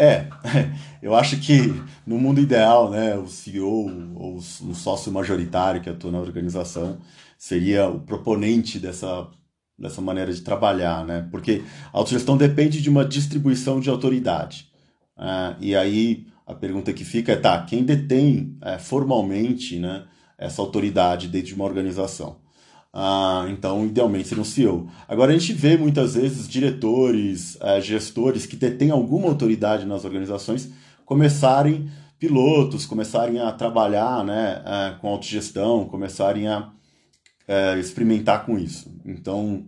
É, 0.00 0.28
eu 1.02 1.14
acho 1.14 1.38
que 1.38 1.74
no 2.06 2.18
mundo 2.18 2.40
ideal, 2.40 2.90
né, 2.90 3.18
o 3.18 3.28
CEO 3.28 4.14
ou 4.14 4.36
o 4.36 4.74
sócio 4.74 5.12
majoritário 5.12 5.82
que 5.82 5.90
atua 5.90 6.10
na 6.10 6.18
organização 6.18 6.98
seria 7.36 7.86
o 7.86 8.00
proponente 8.00 8.78
dessa, 8.78 9.28
dessa 9.78 10.00
maneira 10.00 10.32
de 10.32 10.40
trabalhar, 10.40 11.04
né? 11.04 11.28
Porque 11.30 11.62
a 11.92 11.98
autogestão 11.98 12.38
depende 12.38 12.80
de 12.80 12.88
uma 12.88 13.04
distribuição 13.04 13.78
de 13.78 13.90
autoridade. 13.90 14.70
Uh, 15.18 15.56
e 15.60 15.76
aí 15.76 16.26
a 16.46 16.54
pergunta 16.54 16.94
que 16.94 17.04
fica 17.04 17.32
é, 17.32 17.36
tá, 17.36 17.62
quem 17.62 17.84
detém 17.84 18.56
é, 18.62 18.78
formalmente 18.78 19.78
né, 19.78 20.04
essa 20.38 20.62
autoridade 20.62 21.28
dentro 21.28 21.48
de 21.48 21.54
uma 21.54 21.66
organização? 21.66 22.38
Ah, 22.92 23.46
então, 23.48 23.86
idealmente 23.86 24.28
seria 24.28 24.42
um 24.42 24.44
CEO. 24.44 24.88
Agora, 25.06 25.32
a 25.32 25.38
gente 25.38 25.52
vê 25.52 25.76
muitas 25.76 26.14
vezes 26.14 26.48
diretores, 26.48 27.56
é, 27.60 27.80
gestores 27.80 28.46
que 28.46 28.56
detêm 28.56 28.90
alguma 28.90 29.28
autoridade 29.28 29.86
nas 29.86 30.04
organizações 30.04 30.70
começarem, 31.04 31.90
pilotos, 32.18 32.86
começarem 32.86 33.38
a 33.40 33.52
trabalhar 33.52 34.24
né, 34.24 34.62
é, 34.64 34.98
com 35.00 35.08
autogestão, 35.08 35.84
começarem 35.86 36.48
a 36.48 36.72
é, 37.46 37.78
experimentar 37.78 38.44
com 38.44 38.58
isso. 38.58 38.92
Então, 39.04 39.66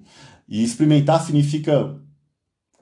e 0.49 0.63
experimentar 0.63 1.21
significa, 1.25 1.97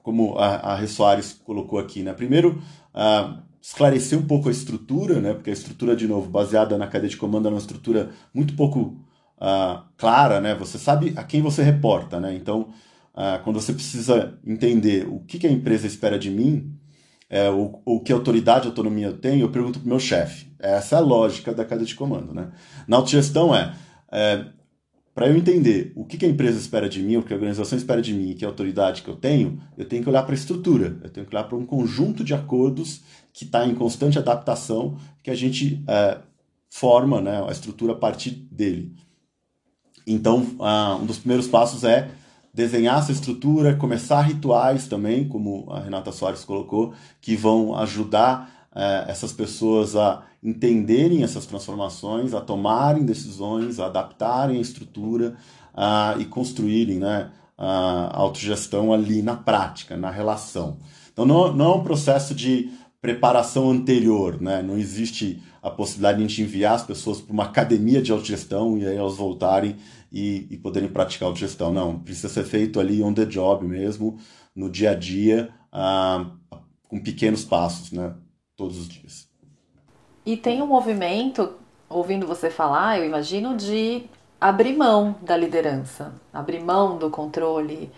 como 0.03 0.37
a, 0.37 0.73
a 0.73 0.75
Rê 0.75 0.87
Soares 0.87 1.39
colocou 1.43 1.79
aqui, 1.79 2.03
né? 2.03 2.13
Primeiro, 2.13 2.61
ah, 2.93 3.41
esclarecer 3.61 4.19
um 4.19 4.27
pouco 4.27 4.49
a 4.49 4.51
estrutura, 4.51 5.21
né? 5.21 5.33
Porque 5.33 5.49
a 5.49 5.53
estrutura, 5.53 5.95
de 5.95 6.07
novo, 6.07 6.29
baseada 6.29 6.77
na 6.77 6.87
cadeia 6.87 7.09
de 7.09 7.17
comando, 7.17 7.47
é 7.47 7.51
uma 7.51 7.57
estrutura 7.59 8.11
muito 8.33 8.55
pouco 8.55 8.97
uh, 9.41 9.81
clara, 9.97 10.39
né? 10.39 10.53
Você 10.55 10.77
sabe 10.77 11.13
a 11.17 11.23
quem 11.23 11.41
você 11.41 11.63
reporta, 11.63 12.19
né? 12.19 12.33
Então, 12.35 12.69
uh, 13.15 13.43
quando 13.43 13.59
você 13.59 13.73
precisa 13.73 14.37
entender 14.45 15.07
o 15.09 15.19
que, 15.19 15.39
que 15.39 15.47
a 15.47 15.51
empresa 15.51 15.87
espera 15.87 16.19
de 16.19 16.29
mim, 16.29 16.77
é, 17.31 17.49
ou, 17.49 18.01
que 18.03 18.11
autoridade 18.11 18.65
e 18.65 18.69
autonomia 18.69 19.07
eu 19.07 19.17
tenho, 19.17 19.45
eu 19.45 19.49
pergunto 19.49 19.79
para 19.79 19.85
o 19.85 19.89
meu 19.89 19.99
chefe. 19.99 20.51
Essa 20.59 20.97
é 20.97 20.99
a 20.99 21.01
lógica 21.01 21.53
da 21.53 21.63
cadeia 21.63 21.87
de 21.87 21.95
comando, 21.95 22.33
né? 22.33 22.51
Na 22.85 22.97
autogestão 22.97 23.55
é, 23.55 23.73
é 24.11 24.45
para 25.15 25.27
eu 25.27 25.37
entender 25.37 25.93
o 25.95 26.03
que, 26.03 26.25
a 26.25 26.27
empresa 26.27 26.57
espera 26.57 26.89
de 26.89 27.01
mim, 27.01 27.15
o 27.15 27.23
que 27.23 27.31
a 27.31 27.35
organização 27.35 27.77
espera 27.77 28.01
de 28.01 28.13
mim 28.13 28.33
que 28.33 28.43
autoridade 28.43 29.01
que 29.01 29.09
eu 29.09 29.15
tenho, 29.15 29.61
eu 29.77 29.85
tenho 29.85 30.03
que 30.03 30.09
olhar 30.09 30.23
para 30.23 30.33
a 30.33 30.37
estrutura, 30.37 30.99
eu 31.03 31.09
tenho 31.09 31.25
que 31.25 31.33
olhar 31.33 31.45
para 31.45 31.57
um 31.57 31.65
conjunto 31.65 32.21
de 32.21 32.33
acordos 32.33 33.01
que 33.31 33.45
está 33.45 33.65
em 33.65 33.75
constante 33.75 34.19
adaptação, 34.19 34.97
que 35.23 35.31
a 35.31 35.35
gente 35.35 35.83
é, 35.87 36.17
forma 36.69 37.21
né, 37.21 37.45
a 37.47 37.51
estrutura 37.51 37.93
a 37.93 37.97
partir 37.97 38.31
dele. 38.51 38.93
Então, 40.13 40.39
uh, 40.59 41.01
um 41.01 41.05
dos 41.05 41.17
primeiros 41.17 41.47
passos 41.47 41.83
é 41.83 42.09
desenhar 42.53 42.99
essa 42.99 43.11
estrutura, 43.11 43.75
começar 43.75 44.21
rituais 44.21 44.87
também, 44.87 45.27
como 45.27 45.71
a 45.71 45.79
Renata 45.79 46.11
Soares 46.11 46.43
colocou, 46.43 46.93
que 47.21 47.35
vão 47.35 47.75
ajudar 47.77 48.67
uh, 48.71 49.09
essas 49.09 49.31
pessoas 49.31 49.95
a 49.95 50.23
entenderem 50.43 51.23
essas 51.23 51.45
transformações, 51.45 52.33
a 52.33 52.41
tomarem 52.41 53.05
decisões, 53.05 53.79
a 53.79 53.85
adaptarem 53.85 54.57
a 54.57 54.61
estrutura 54.61 55.35
uh, 55.73 56.19
e 56.19 56.25
construírem 56.25 56.97
né, 56.97 57.29
a 57.57 58.17
autogestão 58.17 58.91
ali 58.91 59.21
na 59.21 59.35
prática, 59.35 59.95
na 59.95 60.09
relação. 60.09 60.77
Então, 61.13 61.25
não, 61.25 61.53
não 61.53 61.73
é 61.73 61.75
um 61.75 61.83
processo 61.83 62.33
de 62.33 62.71
preparação 63.01 63.69
anterior, 63.71 64.39
né? 64.39 64.61
Não 64.61 64.77
existe 64.77 65.41
a 65.61 65.69
possibilidade 65.69 66.17
de 66.17 66.23
a 66.23 66.27
gente 66.27 66.41
enviar 66.41 66.73
as 66.73 66.83
pessoas 66.83 67.21
para 67.21 67.31
uma 67.31 67.43
academia 67.43 68.01
de 68.01 68.11
autogestão 68.11 68.77
e 68.77 68.87
aí 68.87 68.95
elas 68.95 69.15
voltarem 69.15 69.75
e, 70.11 70.47
e 70.49 70.57
poderem 70.57 70.89
praticar 70.89 71.27
autogestão. 71.27 71.71
Não, 71.71 71.99
precisa 71.99 72.29
ser 72.29 72.43
feito 72.43 72.79
ali 72.79 73.03
on 73.03 73.13
the 73.13 73.25
job 73.25 73.65
mesmo, 73.65 74.17
no 74.55 74.69
dia 74.69 74.91
a 74.91 74.95
dia, 74.95 75.53
ah, 75.71 76.31
com 76.87 76.99
pequenos 76.99 77.45
passos, 77.45 77.91
né? 77.91 78.13
Todos 78.55 78.79
os 78.79 78.89
dias. 78.89 79.29
E 80.25 80.35
tem 80.35 80.61
um 80.61 80.67
movimento, 80.67 81.53
ouvindo 81.87 82.27
você 82.27 82.49
falar, 82.49 82.99
eu 82.99 83.05
imagino, 83.05 83.55
de 83.55 84.03
abrir 84.39 84.75
mão 84.75 85.15
da 85.21 85.37
liderança, 85.37 86.13
abrir 86.33 86.63
mão 86.63 86.97
do 86.97 87.09
controle. 87.09 87.91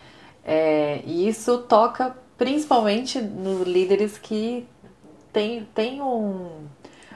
É, 0.44 1.02
e 1.06 1.28
isso 1.28 1.60
toca 1.60 2.16
principalmente 2.38 3.22
nos 3.22 3.66
líderes 3.66 4.18
que 4.18 4.68
tem, 5.32 5.66
tem 5.74 6.02
um, 6.02 6.68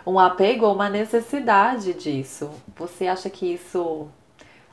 um 0.08 0.18
apego 0.18 0.66
ou 0.66 0.74
uma 0.74 0.90
necessidade 0.90 1.94
disso. 1.94 2.50
Você 2.78 3.08
acha 3.08 3.30
que 3.30 3.46
isso 3.46 4.08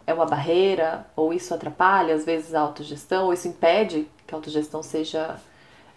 é 0.06 0.14
uma 0.14 0.26
barreira, 0.26 1.06
ou 1.16 1.32
isso 1.32 1.52
atrapalha, 1.52 2.14
às 2.14 2.24
vezes, 2.24 2.54
a 2.54 2.60
autogestão, 2.60 3.26
ou 3.26 3.32
isso 3.32 3.48
impede 3.48 4.06
que 4.26 4.32
a 4.34 4.38
autogestão 4.38 4.80
seja 4.80 5.36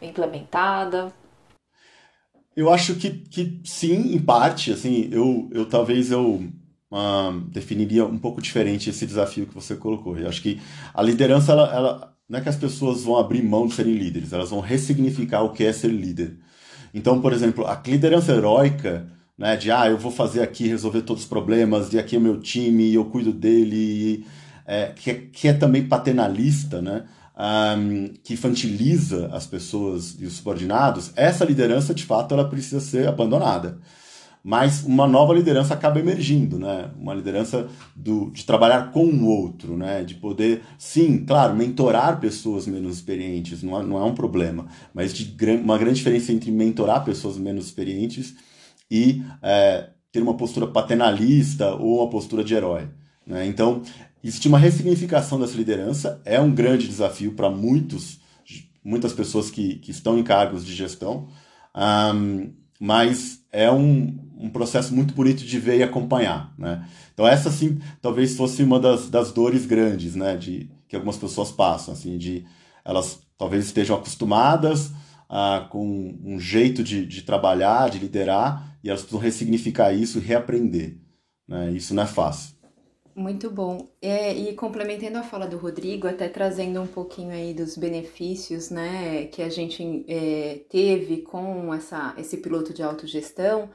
implementada? 0.02 1.14
Eu 2.56 2.74
acho 2.74 2.96
que, 2.96 3.12
que 3.12 3.62
sim, 3.64 4.16
em 4.16 4.20
parte. 4.20 4.72
Assim, 4.72 5.08
eu, 5.12 5.48
eu 5.52 5.70
talvez 5.70 6.10
eu 6.10 6.44
uh, 6.92 7.40
definiria 7.52 8.06
um 8.06 8.18
pouco 8.18 8.42
diferente 8.42 8.90
esse 8.90 9.06
desafio 9.06 9.46
que 9.46 9.54
você 9.54 9.76
colocou. 9.76 10.18
Eu 10.18 10.28
acho 10.28 10.42
que 10.42 10.60
a 10.92 11.04
liderança, 11.04 11.52
ela, 11.52 11.76
ela, 11.76 12.18
não 12.28 12.40
é 12.40 12.42
que 12.42 12.50
as 12.50 12.56
pessoas 12.56 13.04
vão 13.04 13.18
abrir 13.18 13.44
mão 13.44 13.68
de 13.68 13.76
serem 13.76 13.94
líderes, 13.94 14.34
elas 14.34 14.50
vão 14.50 14.62
ressignificar 14.62 15.44
o 15.44 15.52
que 15.52 15.64
é 15.64 15.72
ser 15.72 15.90
líder. 15.90 16.40
Então, 16.92 17.22
por 17.22 17.32
exemplo, 17.34 17.68
a 17.68 17.80
liderança 17.86 18.32
heróica, 18.32 19.06
né, 19.38 19.56
de 19.56 19.72
ah, 19.72 19.88
eu 19.88 19.98
vou 19.98 20.12
fazer 20.12 20.42
aqui, 20.42 20.68
resolver 20.68 21.02
todos 21.02 21.24
os 21.24 21.30
problemas, 21.30 21.94
e 21.94 22.00
aqui 22.00 22.16
é 22.16 22.20
meu 22.20 22.40
time, 22.40 22.94
eu 22.94 23.06
cuido 23.06 23.32
dele, 23.32 24.26
é, 24.66 24.88
que, 24.96 25.12
é, 25.12 25.14
que 25.32 25.48
é 25.48 25.54
também 25.54 25.88
paternalista, 25.88 26.82
né, 26.82 27.06
um, 27.78 28.14
que 28.24 28.34
infantiliza 28.34 29.28
as 29.28 29.46
pessoas 29.46 30.16
e 30.20 30.26
os 30.26 30.34
subordinados, 30.34 31.12
essa 31.16 31.46
liderança, 31.46 31.94
de 31.94 32.04
fato, 32.04 32.34
ela 32.34 32.50
precisa 32.50 32.80
ser 32.80 33.08
abandonada 33.08 33.80
mas 34.48 34.86
uma 34.86 35.06
nova 35.06 35.34
liderança 35.34 35.74
acaba 35.74 36.00
emergindo, 36.00 36.58
né? 36.58 36.90
Uma 36.98 37.14
liderança 37.14 37.68
do, 37.94 38.32
de 38.32 38.46
trabalhar 38.46 38.94
com 38.94 39.06
o 39.06 39.26
outro, 39.26 39.76
né? 39.76 40.06
De 40.06 40.16
poder, 40.16 40.62
sim, 40.78 41.26
claro, 41.26 41.54
mentorar 41.54 42.18
pessoas 42.22 42.66
menos 42.66 42.96
experientes 42.96 43.62
não 43.62 43.78
é, 43.78 43.84
não 43.84 43.98
é 43.98 44.06
um 44.06 44.16
problema, 44.16 44.68
mas 44.94 45.14
de 45.14 45.36
uma 45.52 45.78
grande 45.78 45.96
diferença 45.96 46.32
entre 46.32 46.50
mentorar 46.50 47.04
pessoas 47.04 47.38
menos 47.38 47.66
experientes 47.66 48.36
e 48.90 49.24
é, 49.42 49.90
ter 50.12 50.22
uma 50.22 50.36
postura 50.36 50.68
paternalista 50.68 51.76
ou 51.76 52.00
uma 52.00 52.10
postura 52.10 52.44
de 52.44 52.54
herói. 52.54 52.90
Né? 53.26 53.46
Então, 53.46 53.82
existe 54.24 54.48
uma 54.48 54.58
ressignificação 54.58 55.40
dessa 55.40 55.58
liderança, 55.58 56.22
é 56.26 56.40
um 56.40 56.54
grande 56.54 56.88
desafio 56.88 57.34
para 57.34 57.50
muitos, 57.50 58.20
muitas 58.84 59.14
pessoas 59.14 59.52
que, 59.52 59.76
que 59.76 59.92
estão 59.92 60.18
em 60.18 60.24
cargos 60.24 60.66
de 60.66 60.74
gestão, 60.74 61.28
um, 62.16 62.52
mas 62.80 63.42
é 63.52 63.72
um, 63.72 64.18
um 64.38 64.50
processo 64.50 64.94
muito 64.94 65.14
bonito 65.14 65.44
de 65.44 65.60
ver 65.60 65.78
e 65.78 65.84
acompanhar, 65.84 66.54
né? 66.58 66.88
Então 67.14 67.28
essa 67.28 67.50
sim, 67.50 67.80
talvez 68.02 68.36
fosse 68.36 68.62
uma 68.62 68.80
das, 68.80 69.10
das 69.10 69.32
dores 69.32 69.66
grandes, 69.66 70.16
né, 70.16 70.38
de 70.38 70.70
que 70.88 70.96
algumas 70.96 71.18
pessoas 71.18 71.52
passam, 71.52 71.94
assim, 71.94 72.18
de 72.18 72.46
elas 72.86 73.20
talvez 73.38 73.66
estejam 73.66 73.96
acostumadas 73.96 74.92
ah, 75.30 75.68
com 75.70 76.16
um 76.24 76.40
jeito 76.40 76.84
de, 76.84 77.06
de 77.06 77.22
trabalhar, 77.24 77.90
de 77.90 78.00
liderar, 78.00 78.77
e 78.88 78.90
elas 78.90 79.02
precisam 79.02 79.20
ressignificar 79.20 79.92
isso 79.92 80.18
e 80.18 80.22
reaprender, 80.22 80.96
né? 81.46 81.72
Isso 81.72 81.94
não 81.94 82.04
é 82.04 82.06
fácil. 82.08 82.56
Muito 83.14 83.52
bom. 83.52 83.86
É, 84.02 84.34
e 84.34 84.54
complementando 84.54 85.18
a 85.18 85.24
fala 85.24 85.46
do 85.46 85.58
Rodrigo, 85.58 86.08
até 86.08 86.30
trazendo 86.30 86.82
um 86.82 86.88
pouquinho 86.88 87.32
aí 87.32 87.54
dos 87.54 87.76
benefícios 87.78 88.70
né, 88.70 89.26
que 89.26 89.42
a 89.42 89.50
gente 89.50 90.06
é, 90.08 90.62
teve 90.70 91.18
com 91.24 91.74
essa, 91.74 92.14
esse 92.18 92.38
piloto 92.38 92.74
de 92.74 92.82
autogestão, 92.82 93.70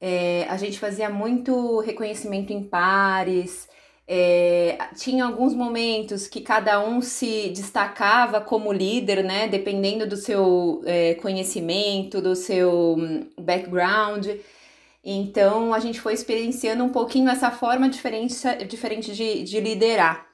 é, 0.00 0.44
a 0.44 0.56
gente 0.56 0.78
fazia 0.78 1.10
muito 1.10 1.80
reconhecimento 1.80 2.52
em 2.52 2.62
pares, 2.62 3.66
é, 4.08 4.78
tinha 4.94 5.24
alguns 5.24 5.52
momentos 5.52 6.28
que 6.28 6.40
cada 6.40 6.80
um 6.80 7.00
se 7.02 7.48
destacava 7.50 8.40
como 8.40 8.72
líder, 8.72 9.24
né? 9.24 9.48
Dependendo 9.48 10.06
do 10.06 10.16
seu 10.16 10.82
é, 10.86 11.14
conhecimento, 11.14 12.20
do 12.20 12.36
seu 12.36 12.94
hum, 12.96 13.28
background. 13.38 14.28
Então 15.04 15.74
a 15.74 15.80
gente 15.80 16.00
foi 16.00 16.14
experienciando 16.14 16.84
um 16.84 16.90
pouquinho 16.90 17.28
essa 17.30 17.50
forma 17.50 17.88
diferente, 17.88 18.34
diferente 18.68 19.12
de, 19.12 19.42
de 19.42 19.60
liderar. 19.60 20.26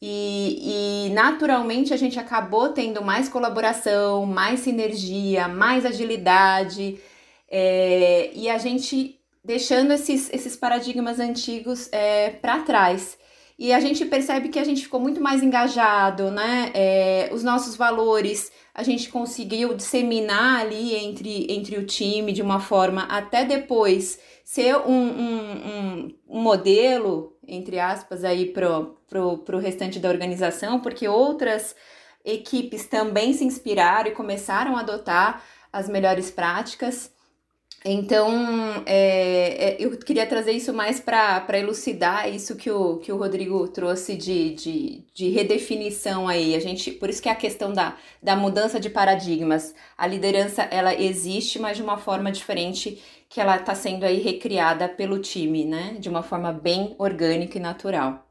E, 0.00 1.08
e, 1.08 1.10
naturalmente 1.10 1.92
a 1.92 1.96
gente 1.96 2.20
acabou 2.20 2.68
tendo 2.68 3.02
mais 3.02 3.28
colaboração, 3.28 4.24
mais 4.26 4.60
sinergia, 4.60 5.48
mais 5.48 5.84
agilidade, 5.84 7.00
é, 7.50 8.30
e 8.32 8.48
a 8.48 8.58
gente 8.58 9.17
deixando 9.44 9.92
esses, 9.92 10.32
esses 10.32 10.56
paradigmas 10.56 11.20
antigos 11.20 11.88
é, 11.92 12.30
para 12.30 12.60
trás. 12.60 13.18
e 13.58 13.72
a 13.72 13.80
gente 13.80 14.04
percebe 14.04 14.48
que 14.48 14.58
a 14.58 14.64
gente 14.64 14.82
ficou 14.82 15.00
muito 15.00 15.20
mais 15.20 15.42
engajado, 15.42 16.30
né? 16.30 16.70
É, 16.74 17.30
os 17.32 17.42
nossos 17.42 17.74
valores 17.76 18.52
a 18.74 18.84
gente 18.84 19.10
conseguiu 19.10 19.74
disseminar 19.74 20.60
ali 20.60 20.94
entre, 20.94 21.52
entre 21.52 21.76
o 21.76 21.84
time 21.84 22.32
de 22.32 22.40
uma 22.40 22.60
forma 22.60 23.02
até 23.10 23.44
depois 23.44 24.20
ser 24.44 24.76
um, 24.76 24.92
um, 24.92 25.50
um, 25.50 26.14
um 26.28 26.40
modelo, 26.40 27.36
entre 27.46 27.80
aspas, 27.80 28.22
aí 28.22 28.46
pro, 28.46 28.96
pro, 29.08 29.38
pro 29.38 29.58
restante 29.58 29.98
da 29.98 30.08
organização, 30.08 30.80
porque 30.80 31.08
outras 31.08 31.74
equipes 32.24 32.86
também 32.86 33.32
se 33.32 33.44
inspiraram 33.44 34.10
e 34.10 34.14
começaram 34.14 34.76
a 34.76 34.80
adotar 34.80 35.42
as 35.72 35.88
melhores 35.88 36.30
práticas. 36.30 37.12
Então, 37.84 38.82
é, 38.86 39.70
é, 39.70 39.76
eu 39.78 39.96
queria 39.98 40.26
trazer 40.26 40.50
isso 40.52 40.74
mais 40.74 40.98
para 40.98 41.58
elucidar 41.58 42.28
isso 42.28 42.56
que 42.56 42.70
o, 42.70 42.98
que 42.98 43.12
o 43.12 43.16
Rodrigo 43.16 43.68
trouxe 43.68 44.16
de, 44.16 44.54
de, 44.54 45.06
de, 45.14 45.28
redefinição 45.28 46.26
aí. 46.26 46.56
A 46.56 46.60
gente, 46.60 46.90
por 46.90 47.08
isso 47.08 47.22
que 47.22 47.28
é 47.28 47.32
a 47.32 47.36
questão 47.36 47.72
da, 47.72 47.96
da 48.22 48.34
mudança 48.34 48.80
de 48.80 48.90
paradigmas. 48.90 49.74
A 49.96 50.06
liderança, 50.06 50.62
ela 50.62 50.92
existe, 50.94 51.58
mas 51.58 51.76
de 51.76 51.82
uma 51.82 51.96
forma 51.96 52.32
diferente 52.32 53.00
que 53.28 53.40
ela 53.40 53.56
está 53.56 53.74
sendo 53.74 54.04
aí 54.04 54.20
recriada 54.20 54.88
pelo 54.88 55.20
time, 55.20 55.64
né? 55.64 55.96
De 56.00 56.08
uma 56.08 56.22
forma 56.22 56.52
bem 56.52 56.96
orgânica 56.98 57.58
e 57.58 57.60
natural. 57.60 58.26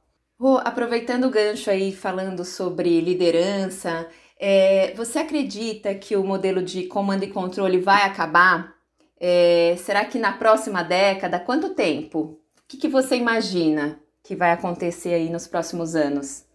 Aproveitando 0.63 1.25
o 1.25 1.31
gancho 1.31 1.69
aí, 1.71 1.91
falando 1.91 2.43
sobre 2.45 3.01
liderança, 3.01 4.07
é, 4.39 4.93
você 4.95 5.19
acredita 5.19 5.95
que 5.95 6.15
o 6.15 6.23
modelo 6.23 6.61
de 6.61 6.83
comando 6.83 7.23
e 7.23 7.27
controle 7.27 7.79
vai 7.79 8.03
acabar? 8.03 8.76
É, 9.19 9.75
será 9.77 10.05
que 10.05 10.19
na 10.19 10.33
próxima 10.33 10.83
década, 10.83 11.39
quanto 11.39 11.73
tempo? 11.73 12.19
O 12.19 12.39
que, 12.67 12.77
que, 12.77 12.87
você 12.87 13.15
imagina 13.15 13.99
que 14.23 14.35
vai 14.35 14.51
acontecer 14.51 15.13
aí 15.13 15.29
nos 15.29 15.47
próximos 15.47 15.95
anos? 15.95 16.45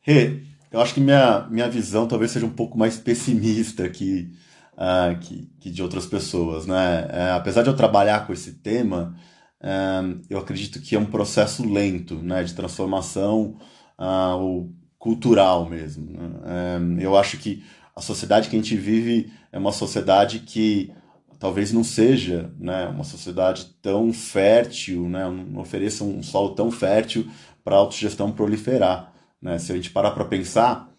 Rê, 0.00 0.42
eu 0.72 0.80
acho 0.80 0.94
que 0.94 1.00
minha, 1.00 1.46
minha 1.50 1.68
visão 1.68 2.08
talvez 2.08 2.30
seja 2.30 2.46
um 2.46 2.52
pouco 2.52 2.78
mais 2.78 2.98
pessimista 2.98 3.88
que, 3.88 4.32
uh, 4.74 5.18
que, 5.20 5.50
que, 5.60 5.70
de 5.70 5.82
outras 5.82 6.06
pessoas, 6.06 6.66
né? 6.66 7.02
Uh, 7.04 7.36
apesar 7.36 7.62
de 7.62 7.68
eu 7.68 7.76
trabalhar 7.76 8.26
com 8.26 8.32
esse 8.32 8.54
tema, 8.54 9.14
uh, 9.60 10.20
eu 10.28 10.38
acredito 10.38 10.80
que 10.80 10.96
é 10.96 10.98
um 10.98 11.06
processo 11.06 11.68
lento, 11.68 12.16
né, 12.16 12.42
de 12.42 12.54
transformação 12.54 13.56
uh, 13.98 14.72
cultural 14.98 15.68
mesmo. 15.68 16.10
Né? 16.10 17.04
eu 17.04 17.16
acho 17.16 17.38
que 17.38 17.62
a 17.94 18.00
sociedade 18.00 18.48
que 18.48 18.56
a 18.56 18.58
gente 18.58 18.76
vive 18.76 19.32
é 19.52 19.58
uma 19.58 19.72
sociedade 19.72 20.40
que 20.40 20.92
talvez 21.40 21.72
não 21.72 21.82
seja 21.82 22.52
né, 22.60 22.86
uma 22.88 23.02
sociedade 23.02 23.74
tão 23.80 24.12
fértil, 24.12 25.08
né, 25.08 25.24
não 25.24 25.62
ofereça 25.62 26.04
um 26.04 26.22
solo 26.22 26.50
tão 26.50 26.70
fértil 26.70 27.26
para 27.64 27.74
a 27.74 27.78
autogestão 27.78 28.30
proliferar. 28.30 29.10
Né? 29.40 29.58
Se 29.58 29.72
a 29.72 29.74
gente 29.74 29.90
parar 29.90 30.10
para 30.10 30.26
pensar, 30.26 30.92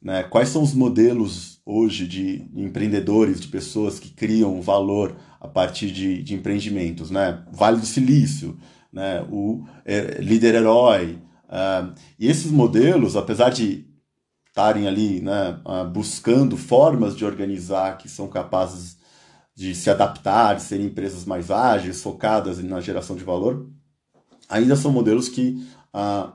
né, 0.00 0.22
quais 0.22 0.48
são 0.48 0.62
os 0.62 0.72
modelos 0.72 1.60
hoje 1.64 2.08
de 2.08 2.48
empreendedores, 2.56 3.38
de 3.38 3.48
pessoas 3.48 4.00
que 4.00 4.08
criam 4.10 4.62
valor 4.62 5.14
a 5.38 5.46
partir 5.46 5.90
de, 5.92 6.22
de 6.22 6.34
empreendimentos? 6.34 7.10
Né? 7.10 7.44
Vale 7.52 7.78
do 7.78 7.86
Silício, 7.86 8.56
né, 8.90 9.22
o 9.30 9.62
é, 9.84 10.22
líder 10.22 10.54
herói. 10.54 11.18
Uh, 11.44 11.92
e 12.18 12.28
esses 12.28 12.50
modelos, 12.50 13.14
apesar 13.14 13.50
de 13.50 13.86
estarem 14.48 14.88
ali 14.88 15.20
né, 15.20 15.60
uh, 15.66 15.86
buscando 15.86 16.56
formas 16.56 17.14
de 17.14 17.26
organizar 17.26 17.98
que 17.98 18.08
são 18.08 18.26
capazes 18.26 19.01
de 19.54 19.74
se 19.74 19.90
adaptar, 19.90 20.56
de 20.56 20.62
serem 20.62 20.86
empresas 20.86 21.24
mais 21.24 21.50
ágeis, 21.50 22.02
focadas 22.02 22.62
na 22.62 22.80
geração 22.80 23.16
de 23.16 23.24
valor, 23.24 23.68
ainda 24.48 24.76
são 24.76 24.92
modelos 24.92 25.28
que 25.28 25.66
ah, 25.92 26.32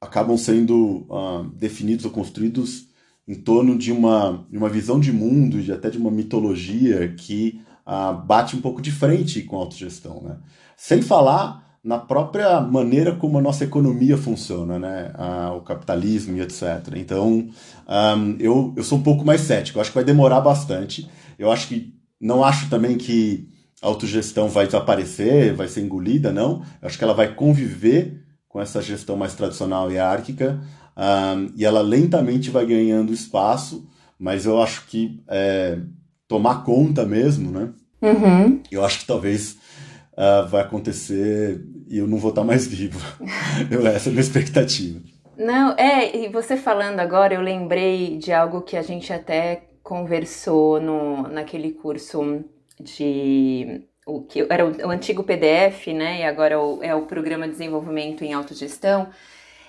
acabam 0.00 0.36
sendo 0.36 1.06
ah, 1.10 1.44
definidos 1.54 2.04
ou 2.04 2.10
construídos 2.10 2.88
em 3.26 3.34
torno 3.34 3.78
de 3.78 3.90
uma, 3.90 4.46
de 4.50 4.58
uma 4.58 4.68
visão 4.68 5.00
de 5.00 5.12
mundo 5.12 5.58
e 5.58 5.72
até 5.72 5.88
de 5.88 5.96
uma 5.96 6.10
mitologia 6.10 7.08
que 7.14 7.62
ah, 7.86 8.12
bate 8.12 8.56
um 8.56 8.60
pouco 8.60 8.82
de 8.82 8.92
frente 8.92 9.42
com 9.42 9.56
a 9.56 9.60
autogestão. 9.60 10.22
Né? 10.22 10.36
Sem 10.76 11.00
falar 11.00 11.64
na 11.82 11.98
própria 11.98 12.60
maneira 12.60 13.14
como 13.14 13.38
a 13.38 13.42
nossa 13.42 13.64
economia 13.64 14.16
funciona, 14.16 14.78
né? 14.78 15.12
Ah, 15.14 15.52
o 15.54 15.60
capitalismo 15.60 16.34
e 16.34 16.40
etc. 16.40 16.62
Então, 16.96 17.28
um, 17.28 17.50
ah, 17.86 18.16
eu, 18.38 18.72
eu 18.74 18.82
sou 18.82 18.98
um 18.98 19.02
pouco 19.02 19.24
mais 19.24 19.42
cético. 19.42 19.78
Eu 19.78 19.82
acho 19.82 19.90
que 19.90 19.96
vai 19.96 20.04
demorar 20.04 20.40
bastante. 20.40 21.08
Eu 21.38 21.52
acho 21.52 21.68
que 21.68 21.94
não 22.24 22.42
acho 22.42 22.70
também 22.70 22.96
que 22.96 23.46
a 23.82 23.86
autogestão 23.86 24.48
vai 24.48 24.64
desaparecer, 24.64 25.54
vai 25.54 25.68
ser 25.68 25.82
engolida, 25.82 26.32
não. 26.32 26.62
Eu 26.80 26.88
acho 26.88 26.96
que 26.96 27.04
ela 27.04 27.12
vai 27.12 27.34
conviver 27.34 28.24
com 28.48 28.62
essa 28.62 28.80
gestão 28.80 29.14
mais 29.14 29.34
tradicional 29.34 29.90
e 29.90 29.94
hierárquica, 29.94 30.58
um, 30.96 31.52
e 31.54 31.66
ela 31.66 31.82
lentamente 31.82 32.50
vai 32.50 32.64
ganhando 32.64 33.12
espaço, 33.12 33.86
mas 34.18 34.46
eu 34.46 34.62
acho 34.62 34.86
que 34.86 35.22
é, 35.28 35.78
tomar 36.26 36.64
conta 36.64 37.04
mesmo, 37.04 37.50
né? 37.50 37.72
Uhum. 38.00 38.62
Eu 38.70 38.82
acho 38.82 39.00
que 39.00 39.06
talvez 39.06 39.58
uh, 40.12 40.48
vai 40.48 40.62
acontecer 40.62 41.62
e 41.88 41.98
eu 41.98 42.06
não 42.06 42.16
vou 42.16 42.30
estar 42.30 42.44
mais 42.44 42.66
vivo. 42.66 42.98
eu, 43.70 43.86
essa 43.86 44.08
é 44.08 44.10
a 44.10 44.12
minha 44.12 44.22
expectativa. 44.22 44.98
Não, 45.36 45.72
é, 45.76 46.16
e 46.16 46.28
você 46.28 46.56
falando 46.56 47.00
agora, 47.00 47.34
eu 47.34 47.42
lembrei 47.42 48.16
de 48.16 48.32
algo 48.32 48.62
que 48.62 48.76
a 48.76 48.82
gente 48.82 49.12
até 49.12 49.73
conversou 49.84 50.80
no, 50.80 51.28
naquele 51.28 51.72
curso 51.72 52.42
de 52.80 53.86
o 54.06 54.22
que 54.22 54.46
era 54.50 54.66
o, 54.66 54.70
o 54.86 54.90
antigo 54.90 55.22
PDF, 55.22 55.88
né? 55.88 56.20
E 56.20 56.24
agora 56.24 56.54
é 56.54 56.58
o, 56.58 56.82
é 56.82 56.94
o 56.94 57.06
programa 57.06 57.46
de 57.46 57.52
desenvolvimento 57.52 58.24
em 58.24 58.32
autogestão. 58.32 59.10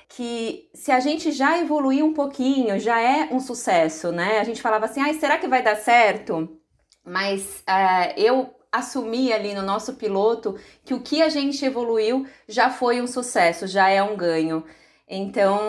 Que 0.07 0.69
se 0.73 0.91
a 0.91 0.99
gente 0.99 1.31
já 1.31 1.59
evoluir 1.59 2.03
um 2.03 2.13
pouquinho, 2.13 2.79
já 2.79 2.99
é 3.01 3.29
um 3.31 3.39
sucesso, 3.39 4.11
né? 4.11 4.39
A 4.39 4.43
gente 4.43 4.61
falava 4.61 4.85
assim, 4.85 5.01
ah, 5.01 5.13
será 5.13 5.37
que 5.37 5.47
vai 5.47 5.61
dar 5.61 5.75
certo? 5.75 6.57
Mas 7.03 7.63
uh, 7.69 8.13
eu 8.17 8.55
assumi 8.71 9.33
ali 9.33 9.53
no 9.53 9.61
nosso 9.61 9.95
piloto 9.95 10.57
que 10.83 10.93
o 10.93 11.01
que 11.01 11.21
a 11.21 11.29
gente 11.29 11.63
evoluiu 11.65 12.25
já 12.47 12.69
foi 12.69 13.01
um 13.01 13.07
sucesso, 13.07 13.67
já 13.67 13.89
é 13.89 14.01
um 14.01 14.15
ganho. 14.15 14.63
Então, 15.07 15.59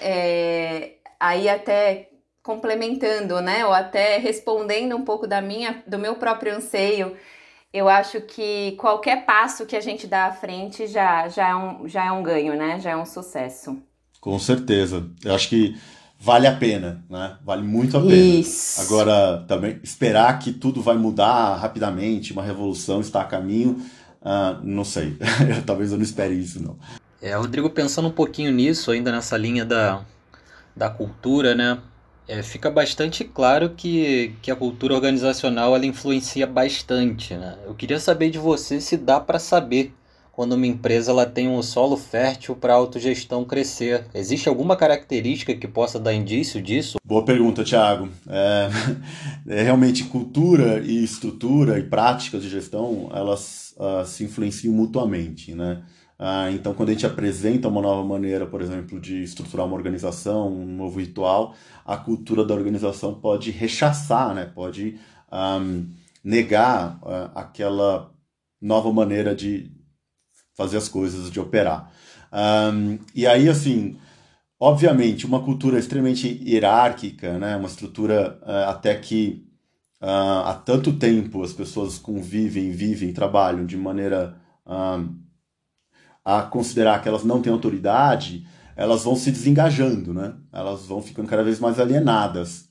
é, 0.00 0.94
aí 1.18 1.48
até 1.48 2.09
complementando, 2.42 3.40
né, 3.40 3.64
ou 3.66 3.72
até 3.72 4.18
respondendo 4.18 4.96
um 4.96 5.04
pouco 5.04 5.26
da 5.26 5.40
minha, 5.40 5.82
do 5.86 5.98
meu 5.98 6.14
próprio 6.16 6.56
anseio, 6.56 7.16
eu 7.72 7.88
acho 7.88 8.20
que 8.22 8.72
qualquer 8.72 9.24
passo 9.24 9.66
que 9.66 9.76
a 9.76 9.80
gente 9.80 10.06
dá 10.06 10.26
à 10.26 10.32
frente 10.32 10.86
já, 10.86 11.28
já, 11.28 11.50
é, 11.50 11.54
um, 11.54 11.88
já 11.88 12.06
é 12.06 12.12
um 12.12 12.22
ganho, 12.22 12.56
né, 12.56 12.80
já 12.80 12.90
é 12.90 12.96
um 12.96 13.06
sucesso. 13.06 13.80
Com 14.20 14.38
certeza. 14.38 15.08
Eu 15.24 15.34
acho 15.34 15.48
que 15.48 15.76
vale 16.18 16.46
a 16.46 16.54
pena, 16.54 17.02
né? 17.08 17.38
Vale 17.42 17.62
muito 17.62 17.96
a 17.96 18.00
pena. 18.00 18.14
Isso. 18.14 18.80
Agora, 18.82 19.44
também 19.48 19.80
esperar 19.82 20.38
que 20.38 20.52
tudo 20.52 20.82
vai 20.82 20.96
mudar 20.96 21.56
rapidamente, 21.56 22.32
uma 22.32 22.42
revolução 22.42 23.00
está 23.00 23.22
a 23.22 23.24
caminho, 23.24 23.80
uh, 24.20 24.60
não 24.62 24.84
sei. 24.84 25.16
Talvez 25.64 25.90
eu 25.90 25.96
não 25.96 26.04
espere 26.04 26.34
isso, 26.34 26.62
não. 26.62 26.78
É, 27.22 27.34
Rodrigo, 27.34 27.70
pensando 27.70 28.08
um 28.08 28.12
pouquinho 28.12 28.52
nisso, 28.52 28.90
ainda 28.90 29.10
nessa 29.10 29.36
linha 29.36 29.64
da, 29.64 30.02
da 30.76 30.90
cultura, 30.90 31.54
né? 31.54 31.78
É, 32.30 32.44
fica 32.44 32.70
bastante 32.70 33.24
claro 33.24 33.70
que, 33.70 34.32
que 34.40 34.52
a 34.52 34.56
cultura 34.56 34.94
organizacional 34.94 35.74
ela 35.74 35.84
influencia 35.84 36.46
bastante. 36.46 37.34
Né? 37.34 37.58
Eu 37.66 37.74
queria 37.74 37.98
saber 37.98 38.30
de 38.30 38.38
você 38.38 38.80
se 38.80 38.96
dá 38.96 39.18
para 39.18 39.40
saber 39.40 39.92
quando 40.30 40.52
uma 40.52 40.66
empresa 40.66 41.10
ela 41.10 41.26
tem 41.26 41.48
um 41.48 41.60
solo 41.60 41.96
fértil 41.96 42.54
para 42.54 42.72
a 42.72 42.76
autogestão 42.76 43.44
crescer. 43.44 44.06
Existe 44.14 44.48
alguma 44.48 44.76
característica 44.76 45.56
que 45.56 45.66
possa 45.66 45.98
dar 45.98 46.14
indício 46.14 46.62
disso? 46.62 46.98
Boa 47.04 47.24
pergunta, 47.24 47.64
Thiago. 47.64 48.08
É, 48.28 48.68
é 49.58 49.62
realmente 49.64 50.04
cultura 50.04 50.78
e 50.84 51.02
estrutura 51.02 51.80
e 51.80 51.82
práticas 51.82 52.44
de 52.44 52.48
gestão 52.48 53.10
elas 53.12 53.74
uh, 53.76 54.06
se 54.06 54.22
influenciam 54.22 54.72
mutuamente, 54.72 55.52
né? 55.52 55.82
Ah, 56.22 56.50
então, 56.50 56.74
quando 56.74 56.90
a 56.90 56.92
gente 56.92 57.06
apresenta 57.06 57.66
uma 57.68 57.80
nova 57.80 58.06
maneira, 58.06 58.46
por 58.46 58.60
exemplo, 58.60 59.00
de 59.00 59.22
estruturar 59.22 59.66
uma 59.66 59.74
organização, 59.74 60.52
um 60.52 60.66
novo 60.66 61.00
ritual, 61.00 61.54
a 61.82 61.96
cultura 61.96 62.44
da 62.44 62.52
organização 62.52 63.14
pode 63.14 63.50
rechaçar, 63.50 64.34
né? 64.34 64.44
pode 64.44 65.00
um, 65.32 65.88
negar 66.22 66.98
uh, 67.02 67.30
aquela 67.34 68.12
nova 68.60 68.92
maneira 68.92 69.34
de 69.34 69.72
fazer 70.54 70.76
as 70.76 70.90
coisas, 70.90 71.30
de 71.30 71.40
operar. 71.40 71.90
Um, 72.30 72.98
e 73.14 73.26
aí, 73.26 73.48
assim, 73.48 73.96
obviamente, 74.60 75.24
uma 75.24 75.42
cultura 75.42 75.78
extremamente 75.78 76.28
hierárquica, 76.46 77.38
né? 77.38 77.56
uma 77.56 77.66
estrutura 77.66 78.38
uh, 78.42 78.68
até 78.68 78.94
que 78.94 79.42
uh, 80.02 80.44
há 80.44 80.62
tanto 80.66 80.92
tempo 80.98 81.42
as 81.42 81.54
pessoas 81.54 81.96
convivem, 81.96 82.72
vivem, 82.72 83.10
trabalham 83.10 83.64
de 83.64 83.78
maneira 83.78 84.38
a 86.24 86.42
considerar 86.42 87.00
que 87.02 87.08
elas 87.08 87.24
não 87.24 87.40
têm 87.40 87.52
autoridade, 87.52 88.46
elas 88.76 89.04
vão 89.04 89.16
se 89.16 89.30
desengajando, 89.30 90.14
né? 90.14 90.34
Elas 90.52 90.86
vão 90.86 91.02
ficando 91.02 91.28
cada 91.28 91.42
vez 91.42 91.58
mais 91.60 91.78
alienadas 91.78 92.68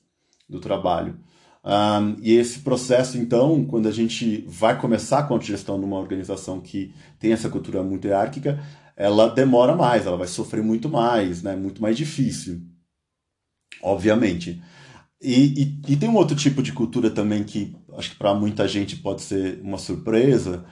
do 0.48 0.60
trabalho. 0.60 1.18
Um, 1.62 2.16
e 2.22 2.32
esse 2.32 2.60
processo, 2.60 3.18
então, 3.18 3.64
quando 3.64 3.86
a 3.86 3.92
gente 3.92 4.44
vai 4.48 4.78
começar 4.80 5.24
com 5.24 5.36
a 5.36 5.40
gestão 5.40 5.76
numa 5.76 5.98
organização 5.98 6.60
que 6.60 6.94
tem 7.18 7.32
essa 7.32 7.50
cultura 7.50 7.82
muito 7.82 8.06
hierárquica, 8.06 8.62
ela 8.96 9.28
demora 9.28 9.74
mais, 9.76 10.06
ela 10.06 10.16
vai 10.16 10.26
sofrer 10.26 10.62
muito 10.62 10.88
mais, 10.88 11.42
né? 11.42 11.54
Muito 11.54 11.80
mais 11.82 11.96
difícil, 11.96 12.62
obviamente. 13.82 14.62
E, 15.22 15.62
e, 15.62 15.92
e 15.92 15.96
tem 15.96 16.08
um 16.08 16.16
outro 16.16 16.34
tipo 16.34 16.62
de 16.62 16.72
cultura 16.72 17.10
também 17.10 17.44
que 17.44 17.76
acho 17.96 18.10
que 18.10 18.16
para 18.16 18.34
muita 18.34 18.66
gente 18.66 18.96
pode 18.96 19.20
ser 19.22 19.60
uma 19.62 19.76
surpresa, 19.76 20.64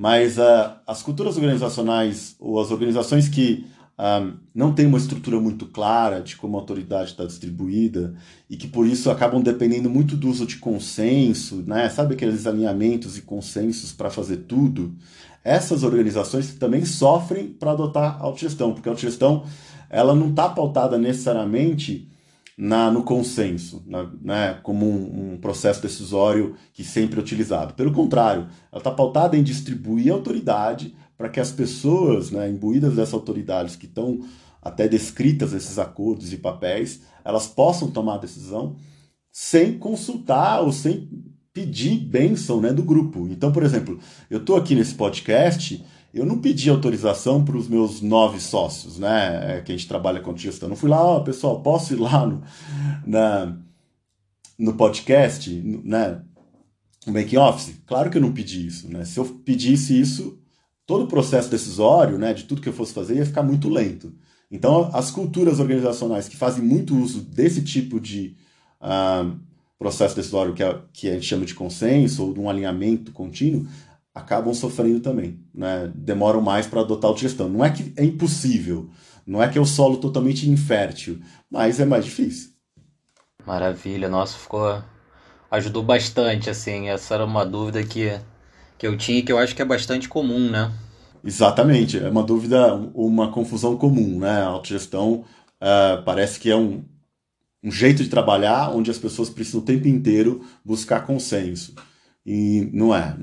mas 0.00 0.38
uh, 0.38 0.78
as 0.86 1.02
culturas 1.02 1.36
organizacionais 1.36 2.34
ou 2.40 2.58
as 2.58 2.70
organizações 2.70 3.28
que 3.28 3.66
um, 3.98 4.32
não 4.54 4.72
têm 4.72 4.86
uma 4.86 4.96
estrutura 4.96 5.38
muito 5.38 5.66
clara 5.66 6.22
de 6.22 6.36
como 6.36 6.56
a 6.56 6.60
autoridade 6.60 7.10
está 7.10 7.26
distribuída 7.26 8.14
e 8.48 8.56
que 8.56 8.66
por 8.66 8.86
isso 8.86 9.10
acabam 9.10 9.42
dependendo 9.42 9.90
muito 9.90 10.16
do 10.16 10.30
uso 10.30 10.46
de 10.46 10.56
consenso, 10.56 11.56
né? 11.66 11.86
sabe 11.90 12.14
aqueles 12.14 12.46
alinhamentos 12.46 13.18
e 13.18 13.20
consensos 13.20 13.92
para 13.92 14.08
fazer 14.08 14.38
tudo, 14.48 14.94
essas 15.44 15.82
organizações 15.82 16.54
também 16.54 16.86
sofrem 16.86 17.48
para 17.48 17.72
adotar 17.72 18.22
autogestão, 18.22 18.72
porque 18.72 18.88
a 18.88 18.92
autogestão 18.92 19.44
ela 19.90 20.14
não 20.14 20.30
está 20.30 20.48
pautada 20.48 20.96
necessariamente 20.96 22.09
na, 22.60 22.90
no 22.90 23.02
consenso, 23.02 23.82
na, 23.86 24.10
né, 24.20 24.60
como 24.62 24.86
um, 24.86 25.32
um, 25.32 25.38
processo 25.38 25.80
decisório 25.80 26.54
que 26.74 26.84
sempre 26.84 27.18
é 27.18 27.22
utilizado. 27.22 27.72
Pelo 27.72 27.90
contrário, 27.90 28.48
ela 28.70 28.80
está 28.80 28.90
pautada 28.90 29.34
em 29.34 29.42
distribuir 29.42 30.12
autoridade 30.12 30.94
para 31.16 31.30
que 31.30 31.40
as 31.40 31.50
pessoas, 31.50 32.30
né, 32.30 32.50
imbuídas 32.50 32.96
dessa 32.96 33.16
autoridade, 33.16 33.78
que 33.78 33.86
estão 33.86 34.20
até 34.60 34.86
descritas 34.86 35.54
nesses 35.54 35.78
acordos 35.78 36.34
e 36.34 36.36
papéis, 36.36 37.00
elas 37.24 37.46
possam 37.46 37.90
tomar 37.90 38.16
a 38.16 38.18
decisão 38.18 38.76
sem 39.32 39.78
consultar 39.78 40.60
ou 40.60 40.70
sem 40.70 41.08
pedir 41.54 41.96
bênção 41.96 42.60
né, 42.60 42.74
do 42.74 42.82
grupo. 42.82 43.26
Então, 43.30 43.50
por 43.50 43.62
exemplo, 43.62 43.98
eu 44.28 44.38
estou 44.38 44.56
aqui 44.56 44.74
nesse 44.74 44.94
podcast 44.94 45.82
eu 46.12 46.26
não 46.26 46.38
pedi 46.38 46.68
autorização 46.68 47.44
para 47.44 47.56
os 47.56 47.68
meus 47.68 48.00
nove 48.00 48.40
sócios, 48.40 48.98
né? 48.98 49.58
É, 49.58 49.60
que 49.60 49.72
a 49.72 49.76
gente 49.76 49.88
trabalha 49.88 50.20
com 50.20 50.36
gestão. 50.36 50.68
Não 50.68 50.76
fui 50.76 50.90
lá, 50.90 51.16
oh, 51.16 51.22
pessoal, 51.22 51.60
posso 51.60 51.94
ir 51.94 52.00
lá 52.00 52.26
no, 52.26 52.42
na, 53.06 53.56
no 54.58 54.74
podcast, 54.74 55.50
né? 55.50 56.20
No 57.06 57.12
making 57.12 57.36
office? 57.36 57.74
Claro 57.86 58.10
que 58.10 58.18
eu 58.18 58.22
não 58.22 58.32
pedi 58.32 58.66
isso, 58.66 58.90
né? 58.90 59.04
Se 59.04 59.18
eu 59.18 59.24
pedisse 59.24 59.98
isso, 59.98 60.38
todo 60.90 61.04
o 61.04 61.08
processo 61.08 61.48
decisório, 61.48 62.18
né, 62.18 62.34
de 62.34 62.42
tudo 62.42 62.60
que 62.60 62.68
eu 62.68 62.72
fosse 62.72 62.92
fazer, 62.92 63.14
ia 63.14 63.24
ficar 63.24 63.44
muito 63.44 63.68
lento. 63.68 64.12
Então, 64.50 64.90
as 64.92 65.08
culturas 65.08 65.60
organizacionais 65.60 66.28
que 66.28 66.36
fazem 66.36 66.64
muito 66.64 66.96
uso 66.96 67.20
desse 67.20 67.62
tipo 67.62 68.00
de 68.00 68.34
uh, 68.82 69.38
processo 69.78 70.16
decisório 70.16 70.52
que, 70.52 70.64
que 70.92 71.08
a 71.08 71.12
gente 71.12 71.26
chama 71.26 71.46
de 71.46 71.54
consenso 71.54 72.24
ou 72.24 72.34
de 72.34 72.40
um 72.40 72.50
alinhamento 72.50 73.12
contínuo, 73.12 73.68
acabam 74.14 74.52
sofrendo 74.52 75.00
também, 75.00 75.40
né? 75.54 75.90
Demoram 75.94 76.40
mais 76.40 76.66
para 76.66 76.80
adotar 76.80 77.08
a 77.08 77.12
autogestão. 77.12 77.48
Não 77.48 77.64
é 77.64 77.70
que 77.70 77.92
é 77.96 78.04
impossível, 78.04 78.90
não 79.26 79.42
é 79.42 79.48
que 79.48 79.58
é 79.58 79.60
o 79.60 79.66
solo 79.66 79.98
totalmente 79.98 80.48
infértil, 80.48 81.20
mas 81.50 81.80
é 81.80 81.84
mais 81.84 82.04
difícil. 82.04 82.50
Maravilha, 83.46 84.08
nossa, 84.08 84.36
ficou 84.36 84.82
ajudou 85.50 85.82
bastante 85.82 86.48
assim. 86.48 86.88
Essa 86.88 87.14
era 87.14 87.24
uma 87.24 87.44
dúvida 87.44 87.82
que 87.82 88.20
que 88.78 88.86
eu 88.86 88.96
tinha 88.96 89.18
e 89.18 89.22
que 89.22 89.30
eu 89.30 89.36
acho 89.36 89.54
que 89.54 89.60
é 89.60 89.64
bastante 89.64 90.08
comum, 90.08 90.50
né? 90.50 90.72
Exatamente, 91.22 91.98
é 91.98 92.08
uma 92.08 92.22
dúvida, 92.22 92.74
uma 92.94 93.30
confusão 93.30 93.76
comum, 93.76 94.18
né? 94.18 94.40
A 94.40 94.46
autogestão 94.46 95.22
uh, 95.60 96.02
parece 96.02 96.40
que 96.40 96.50
é 96.50 96.56
um, 96.56 96.82
um 97.62 97.70
jeito 97.70 98.02
de 98.02 98.08
trabalhar 98.08 98.74
onde 98.74 98.90
as 98.90 98.96
pessoas 98.96 99.28
precisam 99.28 99.60
o 99.60 99.64
tempo 99.64 99.86
inteiro 99.86 100.42
buscar 100.64 101.06
consenso. 101.06 101.74
E 102.24 102.70
não 102.72 102.94
é 102.94 103.14